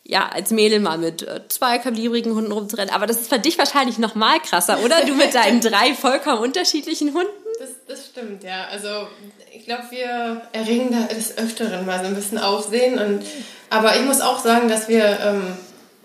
ja, 0.08 0.28
als 0.28 0.50
Mädel 0.50 0.80
mal 0.80 0.98
mit 0.98 1.22
äh, 1.22 1.40
zwei 1.48 1.78
kalibrigen 1.78 2.34
Hunden 2.34 2.52
rumzurennen. 2.52 2.94
Aber 2.94 3.06
das 3.06 3.20
ist 3.20 3.28
für 3.28 3.40
dich 3.40 3.58
wahrscheinlich 3.58 3.98
noch 3.98 4.14
mal 4.14 4.38
krasser, 4.40 4.78
oder? 4.84 5.04
Du 5.04 5.14
mit 5.14 5.34
deinen 5.34 5.60
drei 5.62 5.94
vollkommen 5.94 6.42
unterschiedlichen 6.42 7.12
Hunden? 7.12 7.32
Das, 7.58 7.70
das 7.88 8.06
stimmt, 8.06 8.44
ja. 8.44 8.66
Also 8.70 9.08
ich 9.52 9.64
glaube, 9.64 9.84
wir 9.90 10.42
erregen 10.52 10.90
da 10.92 11.12
des 11.12 11.36
Öfteren 11.38 11.84
mal 11.86 11.98
so 11.98 12.06
ein 12.06 12.14
bisschen 12.14 12.38
Aufsehen. 12.38 12.98
Und, 12.98 13.24
aber 13.68 13.96
ich 13.96 14.02
muss 14.04 14.20
auch 14.20 14.38
sagen, 14.38 14.68
dass 14.68 14.88
wir, 14.88 15.18
ähm, 15.20 15.42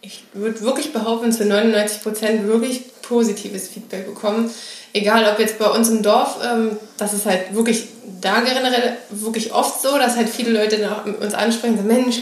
ich 0.01 0.24
würde 0.34 0.62
wirklich 0.62 0.93
behaupten, 0.93 1.31
zu 1.31 1.46
99 1.46 2.01
Prozent 2.01 2.48
wirklich 2.48 2.84
positives 3.03 3.67
Feedback 3.67 4.08
bekommen. 4.08 4.50
Egal, 4.93 5.31
ob 5.31 5.39
jetzt 5.39 5.60
bei 5.60 5.70
uns 5.70 5.89
im 5.89 6.01
Dorf, 6.01 6.39
ähm, 6.43 6.77
das 6.98 7.13
ist 7.13 7.27
halt 7.27 7.53
wirklich 7.53 7.88
da 8.20 8.39
generell 8.39 8.98
wirklich 9.12 9.53
oft 9.53 9.79
so, 9.81 9.98
dass 9.98 10.15
halt 10.15 10.29
viele 10.29 10.51
Leute 10.51 11.03
uns 11.20 11.34
ansprechen, 11.34 11.77
so 11.77 11.84
Mensch, 11.84 12.22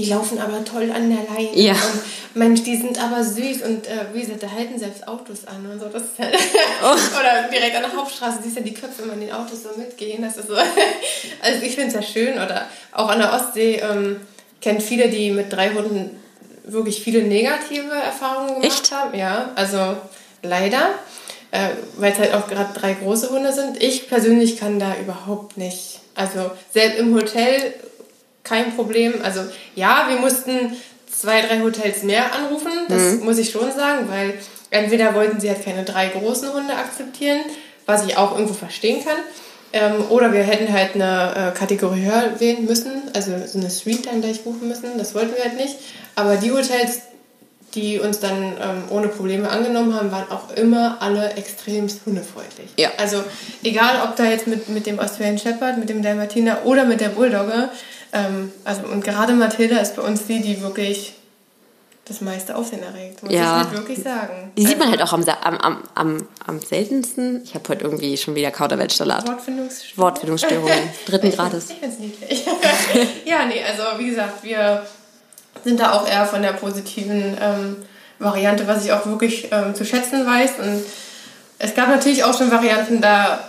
die 0.00 0.08
laufen 0.08 0.38
aber 0.38 0.64
toll 0.64 0.90
an 0.90 1.10
der 1.10 1.24
Leine. 1.24 1.50
Ja. 1.54 1.72
Und 1.72 2.02
Mensch, 2.34 2.62
die 2.62 2.76
sind 2.76 3.02
aber 3.02 3.22
süß 3.22 3.62
und 3.62 3.86
äh, 3.86 4.06
wie 4.12 4.20
gesagt, 4.20 4.42
da 4.42 4.50
halten 4.50 4.78
selbst 4.78 5.06
Autos 5.06 5.46
an 5.46 5.70
und 5.70 5.80
so. 5.80 5.86
Das 5.86 6.02
ist 6.02 6.18
halt 6.18 6.34
oh. 6.82 6.86
Oder 7.20 7.48
direkt 7.50 7.76
an 7.76 7.82
der 7.82 7.96
Hauptstraße 7.96 8.38
siehst 8.42 8.56
du 8.56 8.60
ja 8.60 8.66
die 8.66 8.74
Köpfe 8.74 9.02
immer 9.02 9.14
in 9.14 9.20
den 9.20 9.32
Autos 9.32 9.62
so 9.64 9.70
mitgehen. 9.78 10.22
Das 10.22 10.36
ist 10.36 10.48
so. 10.48 10.54
also 11.42 11.62
ich 11.62 11.74
finde 11.74 11.88
es 11.88 11.94
ja 11.94 12.02
schön. 12.02 12.34
Oder 12.34 12.66
auch 12.92 13.08
an 13.08 13.18
der 13.18 13.32
Ostsee 13.32 13.76
ähm, 13.76 14.20
kennt 14.60 14.82
viele, 14.82 15.08
die 15.08 15.30
mit 15.30 15.52
drei 15.52 15.70
Hunden 15.70 16.18
wirklich 16.64 17.02
viele 17.02 17.22
negative 17.22 17.92
Erfahrungen 17.92 18.60
gemacht 18.60 18.64
Echt? 18.64 18.92
haben. 18.92 19.18
Ja, 19.18 19.50
also 19.56 19.96
leider. 20.42 20.90
Äh, 21.52 21.70
weil 21.96 22.12
es 22.12 22.18
halt 22.20 22.32
auch 22.34 22.46
gerade 22.46 22.72
drei 22.78 22.94
große 22.94 23.30
Hunde 23.30 23.52
sind. 23.52 23.82
Ich 23.82 24.08
persönlich 24.08 24.56
kann 24.56 24.78
da 24.78 24.94
überhaupt 25.00 25.56
nicht. 25.56 25.98
Also 26.14 26.52
selbst 26.72 26.98
im 27.00 27.12
Hotel 27.14 27.74
kein 28.44 28.74
Problem. 28.74 29.14
Also 29.22 29.40
ja, 29.74 30.06
wir 30.08 30.18
mussten 30.18 30.76
zwei, 31.10 31.42
drei 31.42 31.60
Hotels 31.60 32.02
mehr 32.02 32.34
anrufen, 32.34 32.72
das 32.88 33.14
mhm. 33.14 33.24
muss 33.24 33.38
ich 33.38 33.50
schon 33.50 33.70
sagen, 33.72 34.08
weil 34.08 34.34
entweder 34.70 35.14
wollten 35.14 35.40
sie 35.40 35.48
halt 35.48 35.64
keine 35.64 35.84
drei 35.84 36.08
großen 36.08 36.52
Hunde 36.52 36.74
akzeptieren, 36.74 37.40
was 37.86 38.06
ich 38.06 38.16
auch 38.16 38.32
irgendwo 38.32 38.54
verstehen 38.54 39.04
kann. 39.04 39.16
Ähm, 39.72 40.04
oder 40.08 40.32
wir 40.32 40.42
hätten 40.42 40.72
halt 40.72 40.94
eine 40.94 41.52
äh, 41.52 41.56
Kategorie 41.58 42.04
höher 42.04 42.40
wählen 42.40 42.64
müssen, 42.64 43.02
also 43.14 43.32
so 43.46 43.58
eine 43.58 43.70
Suite 43.70 44.06
dann 44.06 44.20
gleich 44.20 44.42
buchen 44.42 44.66
müssen. 44.66 44.98
Das 44.98 45.14
wollten 45.14 45.36
wir 45.36 45.44
halt 45.44 45.56
nicht. 45.56 45.76
Aber 46.16 46.36
die 46.36 46.50
Hotels, 46.50 47.02
die 47.74 48.00
uns 48.00 48.18
dann 48.18 48.42
ähm, 48.60 48.82
ohne 48.90 49.06
Probleme 49.06 49.48
angenommen 49.48 49.94
haben, 49.94 50.10
waren 50.10 50.28
auch 50.30 50.56
immer 50.56 50.96
alle 51.00 51.34
extremst 51.34 52.00
hundefreundlich. 52.04 52.70
Ja. 52.78 52.90
Also 52.96 53.22
egal, 53.62 54.02
ob 54.04 54.16
da 54.16 54.24
jetzt 54.24 54.48
mit, 54.48 54.68
mit 54.68 54.86
dem 54.86 54.98
Australian 54.98 55.38
Shepherd, 55.38 55.78
mit 55.78 55.88
dem 55.88 56.02
Dalmatiner 56.02 56.64
oder 56.64 56.84
mit 56.84 57.00
der 57.00 57.10
Bulldogge, 57.10 57.68
ähm, 58.12 58.52
also, 58.64 58.82
und 58.82 59.04
gerade 59.04 59.34
Mathilda 59.34 59.78
ist 59.78 59.96
bei 59.96 60.02
uns 60.02 60.26
die, 60.26 60.40
die 60.40 60.60
wirklich 60.62 61.14
das 62.10 62.20
meiste 62.20 62.56
Aufsehen 62.56 62.82
erregt, 62.82 63.22
muss 63.22 63.32
ja. 63.32 63.40
ich 63.40 63.66
halt 63.68 63.72
wirklich 63.72 64.02
sagen. 64.02 64.50
Die 64.56 64.66
sieht 64.66 64.78
man 64.78 64.90
halt 64.90 65.00
auch 65.00 65.12
am, 65.12 65.24
am, 65.24 65.82
am, 65.94 66.28
am 66.44 66.60
seltensten. 66.60 67.42
Ich 67.44 67.54
habe 67.54 67.68
heute 67.68 67.84
irgendwie 67.84 68.16
schon 68.16 68.34
wieder 68.34 68.50
Kauderweltsalat. 68.50 69.28
Wortfindungsstörungen. 69.28 69.96
Wortfindungsstörungen, 69.96 70.90
dritten 71.06 71.30
Grades. 71.30 71.70
Ich 71.70 71.76
finde 71.76 71.94
es 71.94 72.00
niedlich. 72.00 72.46
ja, 73.24 73.46
nee, 73.46 73.62
also 73.62 73.82
wie 73.98 74.10
gesagt, 74.10 74.42
wir 74.42 74.84
sind 75.62 75.78
da 75.78 75.92
auch 75.92 76.08
eher 76.08 76.26
von 76.26 76.42
der 76.42 76.54
positiven 76.54 77.36
ähm, 77.40 77.76
Variante, 78.18 78.66
was 78.66 78.84
ich 78.84 78.92
auch 78.92 79.06
wirklich 79.06 79.48
ähm, 79.52 79.76
zu 79.76 79.84
schätzen 79.84 80.26
weiß. 80.26 80.58
Und 80.58 80.84
es 81.60 81.74
gab 81.76 81.88
natürlich 81.90 82.24
auch 82.24 82.36
schon 82.36 82.50
Varianten, 82.50 83.00
da 83.00 83.48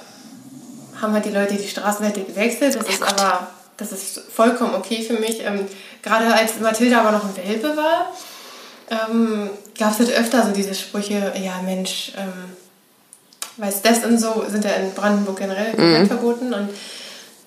haben 1.02 1.14
halt 1.14 1.26
die 1.26 1.32
Leute 1.32 1.56
die 1.56 1.68
Straßenwerte 1.68 2.22
gewechselt. 2.22 2.76
Das 2.76 2.88
ist 2.88 3.02
aber 3.02 3.48
das 3.82 3.92
ist 3.92 4.22
vollkommen 4.34 4.76
okay 4.76 5.04
für 5.04 5.14
mich. 5.14 5.44
Ähm, 5.44 5.68
gerade 6.02 6.34
als 6.34 6.60
Mathilda 6.60 7.02
aber 7.02 7.12
noch 7.12 7.24
ein 7.24 7.36
Welpe 7.36 7.76
war, 7.76 8.12
ähm, 8.90 9.50
gab 9.78 9.92
es 9.92 10.00
halt 10.00 10.12
öfter 10.12 10.46
so 10.46 10.52
diese 10.52 10.76
Sprüche, 10.76 11.34
ja 11.42 11.62
Mensch, 11.64 12.12
ähm, 12.18 12.56
weiß 13.58 13.82
das 13.82 14.04
und 14.06 14.18
so 14.18 14.46
sind 14.48 14.66
ja 14.66 14.72
in 14.72 14.94
Brandenburg 14.94 15.38
generell 15.38 15.74
mhm. 15.76 16.08
verboten. 16.08 16.54
Und 16.54 16.70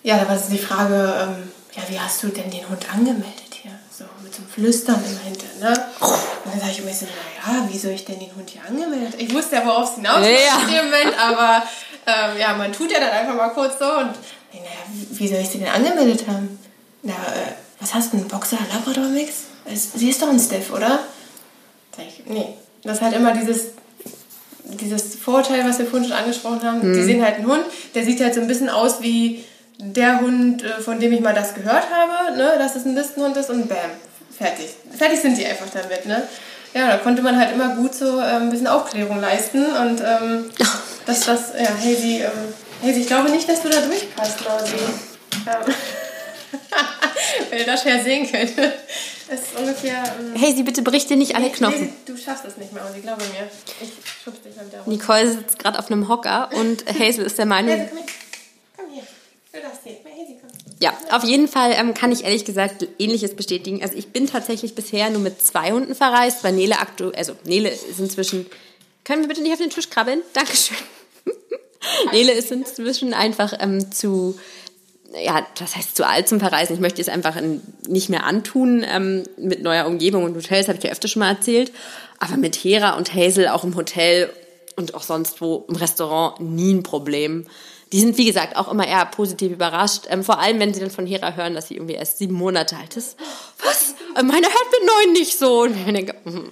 ja, 0.02 0.18
da 0.18 0.28
war 0.28 0.38
so 0.38 0.50
die 0.50 0.58
Frage, 0.58 0.94
ähm, 0.94 1.50
ja, 1.74 1.82
wie 1.88 1.98
hast 1.98 2.22
du 2.22 2.28
denn 2.28 2.50
den 2.50 2.68
Hund 2.68 2.86
angemeldet 2.92 3.52
hier? 3.52 3.72
So 3.90 4.04
mit 4.22 4.34
so 4.34 4.42
einem 4.42 4.50
Flüstern 4.50 5.02
immer 5.04 5.20
hinter, 5.20 5.46
ne? 5.60 5.86
Und 6.00 6.52
dann 6.52 6.60
sage 6.60 6.72
ich 6.72 6.84
mir 6.84 6.92
so, 6.92 7.06
naja, 7.06 7.68
wie 7.70 7.78
soll 7.78 7.92
ich 7.92 8.04
denn 8.04 8.18
den 8.18 8.34
Hund 8.34 8.48
hier 8.50 8.62
angemeldet? 8.68 9.14
Ich 9.18 9.32
wusste 9.34 9.56
ja, 9.56 9.66
worauf 9.66 9.90
es 9.90 9.96
hinaus 9.96 10.20
ja. 10.20 10.62
in 10.62 10.74
dem 10.74 10.84
Moment, 10.84 11.18
aber 11.18 11.62
ähm, 12.06 12.38
ja, 12.38 12.54
man 12.54 12.72
tut 12.72 12.90
ja 12.90 13.00
dann 13.00 13.10
einfach 13.10 13.34
mal 13.34 13.48
kurz 13.50 13.78
so 13.78 13.86
und 13.86 14.14
naja, 14.58 15.08
wie 15.10 15.28
soll 15.28 15.38
ich 15.38 15.48
sie 15.48 15.58
denn 15.58 15.68
angemeldet 15.68 16.24
haben? 16.28 16.58
Na, 17.02 17.12
äh, 17.12 17.52
was 17.80 17.94
hast 17.94 18.12
du, 18.12 18.18
einen 18.18 18.28
Boxer 18.28 18.58
Labrador 18.72 19.08
Mix? 19.08 19.44
Sie 19.96 20.10
ist 20.10 20.22
doch 20.22 20.28
ein 20.28 20.38
Steph, 20.38 20.72
oder? 20.72 21.00
Sag 21.96 22.06
ich, 22.06 22.22
nee. 22.26 22.54
Das 22.82 22.98
ist 22.98 23.02
halt 23.02 23.14
immer 23.14 23.32
dieses, 23.32 23.68
dieses 24.64 25.16
Vorurteil, 25.16 25.64
was 25.66 25.78
wir 25.78 25.86
vorhin 25.86 26.08
schon 26.08 26.16
angesprochen 26.16 26.62
haben. 26.62 26.88
Mhm. 26.88 26.94
Die 26.94 27.02
sehen 27.02 27.24
halt 27.24 27.36
einen 27.36 27.46
Hund, 27.46 27.64
der 27.94 28.04
sieht 28.04 28.20
halt 28.20 28.34
so 28.34 28.40
ein 28.40 28.46
bisschen 28.46 28.68
aus 28.68 29.00
wie 29.02 29.44
der 29.78 30.20
Hund, 30.20 30.62
äh, 30.62 30.80
von 30.80 31.00
dem 31.00 31.12
ich 31.12 31.20
mal 31.20 31.34
das 31.34 31.54
gehört 31.54 31.84
habe, 31.90 32.36
ne, 32.36 32.54
dass 32.58 32.76
es 32.76 32.84
ein 32.84 32.94
Listenhund 32.94 33.36
ist 33.36 33.50
und 33.50 33.68
bam, 33.68 33.90
fertig. 34.36 34.70
Fertig 34.96 35.20
sind 35.20 35.36
die 35.36 35.46
einfach 35.46 35.66
damit, 35.72 36.06
ne? 36.06 36.22
Ja, 36.74 36.88
da 36.88 36.96
konnte 36.98 37.22
man 37.22 37.38
halt 37.38 37.52
immer 37.52 37.76
gut 37.76 37.94
so 37.94 38.18
äh, 38.18 38.22
ein 38.22 38.50
bisschen 38.50 38.66
Aufklärung 38.66 39.20
leisten 39.20 39.64
und 39.64 40.00
ähm, 40.00 40.50
dass 41.06 41.20
das, 41.20 41.52
ja, 41.58 41.70
hey, 41.80 41.94
sie, 41.94 42.18
ähm, 42.18 42.30
hey, 42.82 42.98
ich 42.98 43.06
glaube 43.06 43.30
nicht, 43.30 43.48
dass 43.48 43.62
du 43.62 43.68
da 43.68 43.80
durchpasst, 43.80 44.44
Mausi. 44.44 44.74
Ähm, 45.46 45.74
wenn 47.50 47.58
ihr 47.58 47.66
das 47.66 47.82
schwer 47.82 48.02
sehen 48.02 48.30
könnt. 48.30 48.52
Das 49.28 49.40
ist 49.40 49.58
ungefähr. 49.58 50.02
Ähm, 50.18 50.34
hey, 50.36 50.54
sie 50.54 50.62
bitte 50.62 50.82
bricht 50.82 51.08
dir 51.10 51.16
nicht 51.16 51.34
alle 51.34 51.50
Knochen. 51.50 51.86
Nee, 51.86 51.92
du 52.06 52.16
schaffst 52.16 52.44
das 52.44 52.56
nicht, 52.56 52.72
Mausi, 52.72 53.00
glaube 53.00 53.22
mir. 53.24 53.48
Ich 53.80 53.90
schubst 54.22 54.44
dich 54.44 54.54
mal 54.56 54.66
wieder 54.66 54.80
rum. 54.80 54.92
Nicole 54.92 55.30
sitzt 55.30 55.58
gerade 55.58 55.78
auf 55.78 55.90
einem 55.90 56.08
Hocker 56.08 56.50
und 56.54 56.84
Hazel 56.86 57.24
ist 57.24 57.38
der 57.38 57.46
Meinung. 57.46 57.72
Hazel, 57.72 57.88
komm, 57.90 58.04
komm 58.76 58.86
hier. 58.92 59.02
Du 59.52 59.60
darfst 59.60 59.80
hier. 59.84 59.92
Hazel, 59.92 60.36
komm. 60.40 60.50
Ja, 60.80 60.92
auf 61.10 61.24
jeden 61.24 61.48
Fall 61.48 61.72
ähm, 61.72 61.94
kann 61.94 62.12
ich 62.12 62.24
ehrlich 62.24 62.44
gesagt 62.44 62.86
Ähnliches 62.98 63.34
bestätigen. 63.34 63.82
Also 63.82 63.96
ich 63.96 64.08
bin 64.08 64.26
tatsächlich 64.26 64.74
bisher 64.74 65.08
nur 65.10 65.20
mit 65.20 65.40
zwei 65.40 65.72
Hunden 65.72 65.94
verreist, 65.94 66.44
weil 66.44 66.52
Nele 66.52 66.78
aktuell, 66.78 67.14
also 67.14 67.34
Nele 67.44 67.70
ist 67.70 67.98
inzwischen. 67.98 68.46
Können 69.04 69.22
wir 69.22 69.28
bitte 69.28 69.42
nicht 69.42 69.52
auf 69.52 69.58
den 69.58 69.70
Tisch 69.70 69.88
krabbeln? 69.88 70.20
Dankeschön. 70.32 70.76
Nele 72.12 72.32
ist 72.32 72.50
inzwischen 72.50 73.14
einfach 73.14 73.52
ähm, 73.60 73.92
zu 73.92 74.36
ja, 75.22 75.46
das 75.58 75.76
heißt 75.76 75.96
zu 75.96 76.06
alt 76.06 76.28
zum 76.28 76.40
Verreisen. 76.40 76.74
Ich 76.74 76.80
möchte 76.80 77.00
es 77.00 77.08
einfach 77.08 77.36
nicht 77.86 78.08
mehr 78.08 78.24
antun 78.24 78.84
ähm, 78.88 79.24
mit 79.36 79.62
neuer 79.62 79.86
Umgebung 79.86 80.24
und 80.24 80.34
Hotels, 80.34 80.68
habe 80.68 80.78
ich 80.78 80.84
ja 80.84 80.90
öfter 80.90 81.08
schon 81.08 81.20
mal 81.20 81.30
erzählt. 81.30 81.72
Aber 82.18 82.36
mit 82.36 82.56
Hera 82.56 82.96
und 82.96 83.14
Hazel 83.14 83.48
auch 83.48 83.64
im 83.64 83.76
Hotel 83.76 84.30
und 84.76 84.94
auch 84.94 85.02
sonst 85.02 85.40
wo 85.40 85.64
im 85.68 85.76
Restaurant 85.76 86.40
nie 86.40 86.74
ein 86.74 86.82
Problem. 86.82 87.46
Die 87.92 88.00
sind, 88.00 88.18
wie 88.18 88.24
gesagt, 88.24 88.56
auch 88.56 88.70
immer 88.70 88.86
eher 88.86 89.06
positiv 89.06 89.52
überrascht. 89.52 90.06
Ähm, 90.08 90.24
vor 90.24 90.40
allem, 90.40 90.58
wenn 90.58 90.74
sie 90.74 90.80
dann 90.80 90.90
von 90.90 91.06
Hera 91.06 91.34
hören, 91.34 91.54
dass 91.54 91.68
sie 91.68 91.74
irgendwie 91.76 91.94
erst 91.94 92.18
sieben 92.18 92.34
Monate 92.34 92.76
alt 92.76 92.96
ist. 92.96 93.16
Was? 93.64 93.94
Meine 94.14 94.46
hört 94.46 94.72
mit 94.72 94.88
neun 94.88 95.12
nicht 95.12 95.38
so. 95.38 95.62
Und 95.62 95.76
ich 95.76 95.92
denke, 95.92 96.14
mm. 96.24 96.50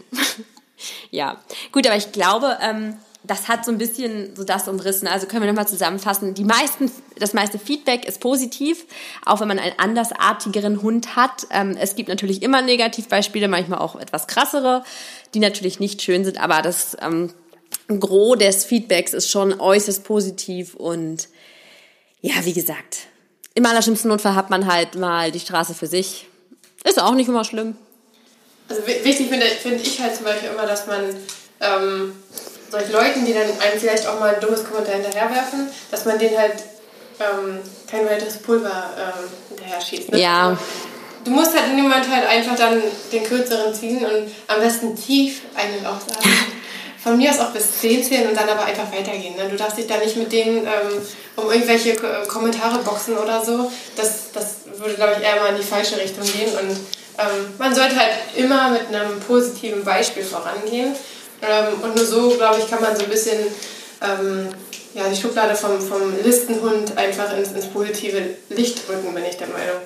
ja, 1.11 1.40
gut, 1.72 1.87
aber 1.87 1.96
ich 1.96 2.12
glaube, 2.12 2.59
ähm, 2.61 2.96
das 3.24 3.48
hat 3.48 3.64
so 3.64 3.70
ein 3.70 3.78
bisschen 3.78 4.35
so 4.35 4.44
das 4.44 4.66
umrissen. 4.66 5.06
Also 5.06 5.26
können 5.26 5.42
wir 5.42 5.48
nochmal 5.48 5.68
zusammenfassen. 5.68 6.35
Die 6.35 6.44
meisten, 6.44 6.90
das 7.18 7.35
meiste 7.35 7.58
Feedback 7.58 8.04
ist 8.04 8.20
positiv, 8.20 8.85
auch 9.24 9.40
wenn 9.40 9.48
man 9.48 9.58
einen 9.58 9.78
andersartigeren 9.78 10.82
Hund 10.82 11.14
hat. 11.14 11.46
Ähm, 11.50 11.76
es 11.78 11.94
gibt 11.94 12.08
natürlich 12.08 12.42
immer 12.42 12.62
Negativbeispiele, 12.62 13.48
manchmal 13.48 13.78
auch 13.78 13.96
etwas 13.96 14.26
krassere, 14.26 14.85
die 15.35 15.38
natürlich 15.38 15.78
nicht 15.78 16.02
schön 16.02 16.24
sind, 16.24 16.42
aber 16.42 16.62
das 16.62 16.96
ähm, 17.00 17.32
Gros 17.88 18.38
des 18.38 18.64
Feedbacks 18.64 19.12
ist 19.12 19.30
schon 19.30 19.58
äußerst 19.58 20.04
positiv 20.04 20.74
und 20.74 21.28
ja, 22.20 22.35
wie 22.44 22.52
gesagt, 22.52 23.08
im 23.54 23.66
allerschlimmsten 23.66 24.08
Notfall 24.08 24.35
hat 24.35 24.50
man 24.50 24.72
halt 24.72 24.94
mal 24.94 25.30
die 25.30 25.40
Straße 25.40 25.74
für 25.74 25.87
sich. 25.87 26.26
Ist 26.85 27.00
auch 27.00 27.14
nicht 27.14 27.28
immer 27.28 27.44
schlimm. 27.44 27.76
Also 28.68 28.87
wichtig 28.87 29.28
finde, 29.28 29.46
finde 29.46 29.82
ich 29.82 30.00
halt 30.00 30.16
zum 30.16 30.24
Beispiel 30.24 30.50
immer, 30.50 30.66
dass 30.66 30.87
man 30.87 31.14
ähm, 31.61 32.12
solchen 32.72 32.92
Leuten, 32.92 33.24
die 33.24 33.35
dann 33.35 33.42
einem 33.42 33.78
vielleicht 33.78 34.06
auch 34.06 34.18
mal 34.18 34.35
ein 34.35 34.40
dummes 34.40 34.64
Kommentar 34.64 34.94
hinterherwerfen, 34.94 35.68
dass 35.90 36.04
man 36.04 36.18
denen 36.18 36.37
halt 36.37 36.54
ähm, 37.20 37.61
kein 37.88 38.06
weiteres 38.06 38.38
Pulver 38.38 38.90
ähm, 38.98 39.28
hinterher 39.50 39.80
schießt. 39.80 40.11
Ne? 40.11 40.20
Ja. 40.20 40.56
Du 41.24 41.30
musst 41.30 41.54
halt 41.54 41.70
in 41.70 41.76
dem 41.76 41.85
Moment 41.85 42.11
halt 42.11 42.26
einfach 42.26 42.56
dann 42.56 42.82
den 43.12 43.22
kürzeren 43.22 43.72
ziehen 43.72 44.04
und 44.04 44.32
am 44.48 44.61
besten 44.61 44.96
tief 44.96 45.42
einen 45.54 45.87
auch 45.87 46.00
sagen. 46.00 46.28
Von 47.02 47.16
mir 47.16 47.30
aus 47.30 47.40
auch 47.40 47.50
bis 47.50 47.80
10 47.80 48.04
zählen 48.04 48.28
und 48.28 48.37
dann 48.37 48.48
aber 48.48 48.64
einfach 48.64 48.90
weitergehen. 48.92 49.35
Ne? 49.37 49.48
Du 49.50 49.56
darfst 49.56 49.76
dich 49.76 49.88
da 49.88 49.98
nicht 49.98 50.16
mit 50.16 50.30
denen 50.30 50.58
ähm, 50.58 51.02
um 51.35 51.50
irgendwelche 51.50 51.96
Kommentare 52.28 52.78
boxen 52.78 53.18
oder 53.18 53.44
so. 53.44 53.70
Das, 53.96 54.30
das 54.32 54.58
würde, 54.78 54.94
glaube 54.94 55.16
ich, 55.18 55.24
eher 55.24 55.40
mal 55.42 55.48
in 55.48 55.56
die 55.56 55.66
falsche 55.66 55.96
Richtung 55.96 56.24
gehen. 56.24 56.56
Und 56.61 56.70
ähm, 57.18 57.54
man 57.58 57.74
sollte 57.74 57.96
halt 57.96 58.12
immer 58.37 58.70
mit 58.70 58.87
einem 58.87 59.18
positiven 59.18 59.85
Beispiel 59.85 60.22
vorangehen. 60.22 60.94
Ähm, 61.42 61.81
und 61.83 61.96
nur 61.96 62.07
so, 62.07 62.31
glaube 62.31 62.61
ich, 62.61 62.70
kann 62.70 62.81
man 62.81 62.96
so 62.96 63.02
ein 63.02 63.11
bisschen 63.11 63.38
ähm, 64.00 64.48
ja, 64.94 65.09
die 65.09 65.20
Schublade 65.20 65.55
vom, 65.55 65.81
vom 65.81 66.12
Listenhund 66.22 66.96
einfach 66.96 67.37
ins, 67.37 67.52
ins 67.52 67.66
positive 67.66 68.22
Licht 68.50 68.88
rücken, 68.88 69.12
bin 69.12 69.24
ich 69.24 69.37
der 69.37 69.48
Meinung. 69.48 69.81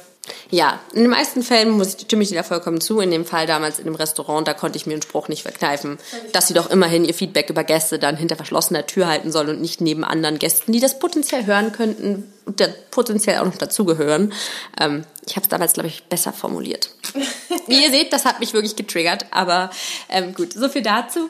Ja, 0.51 0.81
in 0.93 1.03
den 1.03 1.11
meisten 1.11 1.43
Fällen 1.43 1.71
muss 1.71 1.95
ich, 1.95 2.01
stimme 2.03 2.23
ich 2.23 2.29
dir 2.29 2.37
da 2.37 2.43
vollkommen 2.43 2.81
zu. 2.81 3.01
In 3.01 3.11
dem 3.11 3.25
Fall 3.25 3.47
damals 3.47 3.79
in 3.79 3.85
dem 3.85 3.95
Restaurant, 3.95 4.47
da 4.47 4.55
konnte 4.55 4.77
ich 4.77 4.87
mir 4.87 4.93
einen 4.93 5.03
Spruch 5.03 5.29
nicht 5.29 5.43
verkneifen, 5.43 5.99
dass 6.33 6.49
sie 6.49 6.55
doch 6.55 6.71
immerhin 6.71 7.05
ihr 7.05 7.15
Feedback 7.15 7.51
über 7.51 7.65
Gäste 7.65 7.99
dann 7.99 8.17
hinter 8.17 8.37
verschlossener 8.37 8.87
Tür 8.87 9.07
halten 9.07 9.33
sollen 9.33 9.49
und 9.49 9.61
nicht 9.61 9.81
neben 9.81 10.05
anderen 10.05 10.39
Gästen, 10.39 10.73
die 10.73 10.81
das 10.81 10.99
potenziell 10.99 11.47
hören 11.47 11.73
könnten 11.73 12.33
und 12.45 12.62
potenziell 12.91 13.39
auch 13.39 13.45
noch 13.45 13.57
dazugehören. 13.57 14.33
Ähm, 14.81 15.05
ich 15.27 15.37
habe 15.37 15.45
es 15.45 15.49
damals, 15.49 15.73
glaube 15.73 15.89
ich, 15.89 16.05
besser 16.05 16.33
formuliert. 16.33 16.91
Wie 17.67 17.83
ihr 17.83 17.91
seht, 17.91 18.12
das 18.12 18.25
hat 18.25 18.41
mich 18.41 18.53
wirklich 18.53 18.77
getriggert, 18.77 19.27
aber 19.33 19.71
ähm, 20.09 20.35
gut, 20.35 20.53
so 20.53 20.69
viel 20.69 20.83
dazu. 20.83 21.29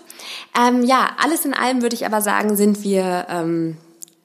Ähm, 0.58 0.84
ja, 0.84 1.16
alles 1.22 1.44
in 1.44 1.54
allem 1.54 1.82
würde 1.82 1.94
ich 1.96 2.04
aber 2.04 2.20
sagen, 2.20 2.56
sind 2.56 2.82
wir 2.82 3.26
ähm, 3.30 3.78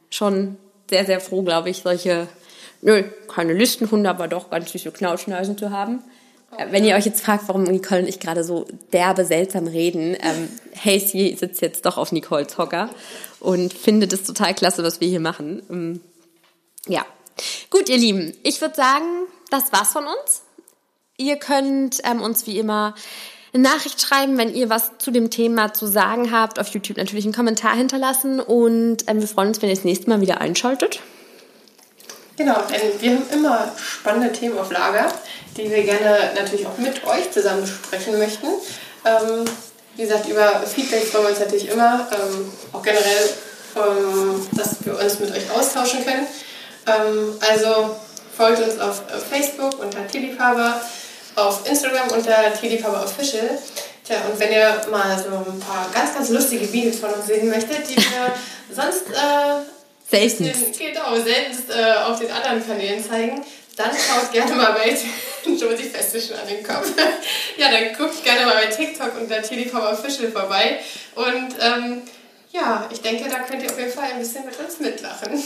schon 0.09 0.57
sehr, 0.89 1.05
sehr 1.05 1.21
froh, 1.21 1.41
glaube 1.41 1.69
ich, 1.69 1.77
solche 1.77 2.27
nö, 2.81 3.03
keine 3.27 3.53
Listenhunde, 3.53 4.09
aber 4.09 4.27
doch 4.27 4.49
ganz 4.49 4.71
süße 4.71 4.91
Knautschnasen 4.91 5.57
zu 5.57 5.71
haben. 5.71 6.03
Äh, 6.57 6.71
wenn 6.71 6.83
ihr 6.83 6.95
euch 6.95 7.05
jetzt 7.05 7.21
fragt, 7.21 7.47
warum 7.47 7.63
Nicole 7.63 8.01
und 8.01 8.07
ich 8.07 8.19
gerade 8.19 8.43
so 8.43 8.65
derbe, 8.93 9.25
seltsam 9.25 9.67
reden, 9.67 10.15
ähm, 10.21 10.49
Hasey 10.75 11.35
sitzt 11.39 11.61
jetzt 11.61 11.85
doch 11.85 11.97
auf 11.97 12.11
Nicoles 12.11 12.57
Hocker 12.57 12.89
und 13.39 13.73
findet 13.73 14.13
es 14.13 14.23
total 14.23 14.53
klasse, 14.53 14.83
was 14.83 14.99
wir 15.01 15.07
hier 15.07 15.19
machen. 15.19 15.63
Ähm, 15.69 16.01
ja. 16.87 17.05
Gut, 17.69 17.89
ihr 17.89 17.97
Lieben, 17.97 18.33
ich 18.43 18.61
würde 18.61 18.75
sagen, 18.75 19.05
das 19.49 19.71
war's 19.71 19.93
von 19.93 20.05
uns. 20.05 20.41
Ihr 21.17 21.37
könnt 21.37 21.99
ähm, 22.03 22.21
uns 22.21 22.45
wie 22.47 22.59
immer 22.59 22.95
eine 23.53 23.63
Nachricht 23.63 24.01
schreiben, 24.01 24.37
wenn 24.37 24.53
ihr 24.53 24.69
was 24.69 24.97
zu 24.97 25.11
dem 25.11 25.29
Thema 25.29 25.73
zu 25.73 25.85
sagen 25.85 26.31
habt. 26.31 26.59
Auf 26.59 26.69
YouTube 26.69 26.97
natürlich 26.97 27.25
einen 27.25 27.33
Kommentar 27.33 27.75
hinterlassen 27.75 28.39
und 28.39 28.97
ähm, 29.07 29.19
wir 29.19 29.27
freuen 29.27 29.49
uns, 29.49 29.61
wenn 29.61 29.69
ihr 29.69 29.75
das 29.75 29.83
nächste 29.83 30.09
Mal 30.09 30.21
wieder 30.21 30.41
einschaltet. 30.41 31.01
Genau, 32.37 32.61
denn 32.69 32.99
wir 32.99 33.11
haben 33.11 33.29
immer 33.31 33.71
spannende 33.77 34.31
Themen 34.31 34.57
auf 34.57 34.71
Lager, 34.71 35.11
die 35.57 35.69
wir 35.69 35.83
gerne 35.83 36.31
natürlich 36.35 36.65
auch 36.65 36.77
mit 36.77 37.05
euch 37.05 37.29
zusammen 37.31 37.61
besprechen 37.61 38.17
möchten. 38.17 38.47
Ähm, 39.05 39.45
wie 39.95 40.03
gesagt, 40.03 40.27
über 40.29 40.61
Feedback 40.65 41.05
freuen 41.05 41.25
wir 41.25 41.29
uns 41.31 41.39
natürlich 41.39 41.69
immer, 41.69 42.07
ähm, 42.11 42.51
auch 42.71 42.81
generell, 42.81 43.29
ähm, 43.75 44.47
dass 44.53 44.83
wir 44.85 44.97
uns 44.97 45.19
mit 45.19 45.31
euch 45.31 45.51
austauschen 45.51 46.05
können. 46.05 46.25
Ähm, 46.87 47.35
also 47.51 47.95
folgt 48.35 48.61
uns 48.61 48.79
auf 48.79 49.01
Facebook 49.29 49.79
unter 49.79 50.07
Tilifaber, 50.07 50.81
auf 51.35 51.67
Instagram 51.69 52.07
unter 52.09 52.53
Tilifaber 52.59 53.03
Official. 53.03 53.49
Tja, 54.05 54.17
und 54.31 54.39
wenn 54.39 54.51
ihr 54.51 54.81
mal 54.89 55.17
so 55.17 55.29
ein 55.29 55.59
paar 55.59 55.87
ganz, 55.93 56.13
ganz 56.13 56.29
lustige 56.29 56.71
Videos 56.71 56.99
von 56.99 57.11
uns 57.11 57.27
sehen 57.27 57.49
möchtet, 57.49 57.87
die 57.89 57.97
wir 57.97 58.33
sonst 58.75 59.09
äh, 59.11 59.80
Seltenst. 60.11 60.77
Genau, 60.77 61.15
seltenst 61.15 61.69
äh, 61.69 61.93
auf 62.05 62.19
den 62.19 62.29
anderen 62.29 62.65
Kanälen 62.65 63.03
zeigen. 63.03 63.41
Dann 63.77 63.91
schaut 63.91 64.31
gerne 64.33 64.53
mal 64.53 64.73
bei 64.73 64.89
Josie 65.45 65.83
fest 65.83 66.27
schon 66.27 66.37
an 66.37 66.47
den 66.47 66.63
Kopf. 66.63 66.91
ja, 67.57 67.71
dann 67.71 67.95
guckt 67.97 68.23
gerne 68.23 68.45
mal 68.45 68.55
bei 68.55 68.65
TikTok 68.65 69.19
unter 69.19 69.41
Telekom 69.41 69.81
Official 69.81 70.31
vorbei. 70.31 70.79
Und 71.15 71.55
ähm, 71.59 72.01
ja, 72.51 72.89
ich 72.91 73.01
denke, 73.01 73.29
da 73.29 73.39
könnt 73.39 73.63
ihr 73.63 73.71
auf 73.71 73.79
jeden 73.79 73.91
Fall 73.91 74.11
ein 74.11 74.19
bisschen 74.19 74.45
mit 74.45 74.59
uns 74.59 74.79
mitlachen. 74.79 75.41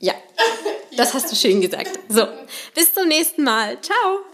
Ja, 0.00 0.14
das 0.96 1.14
hast 1.14 1.30
du 1.30 1.36
schön 1.36 1.60
gesagt. 1.60 1.90
So, 2.08 2.26
bis 2.74 2.92
zum 2.92 3.06
nächsten 3.06 3.44
Mal. 3.44 3.80
Ciao. 3.80 4.29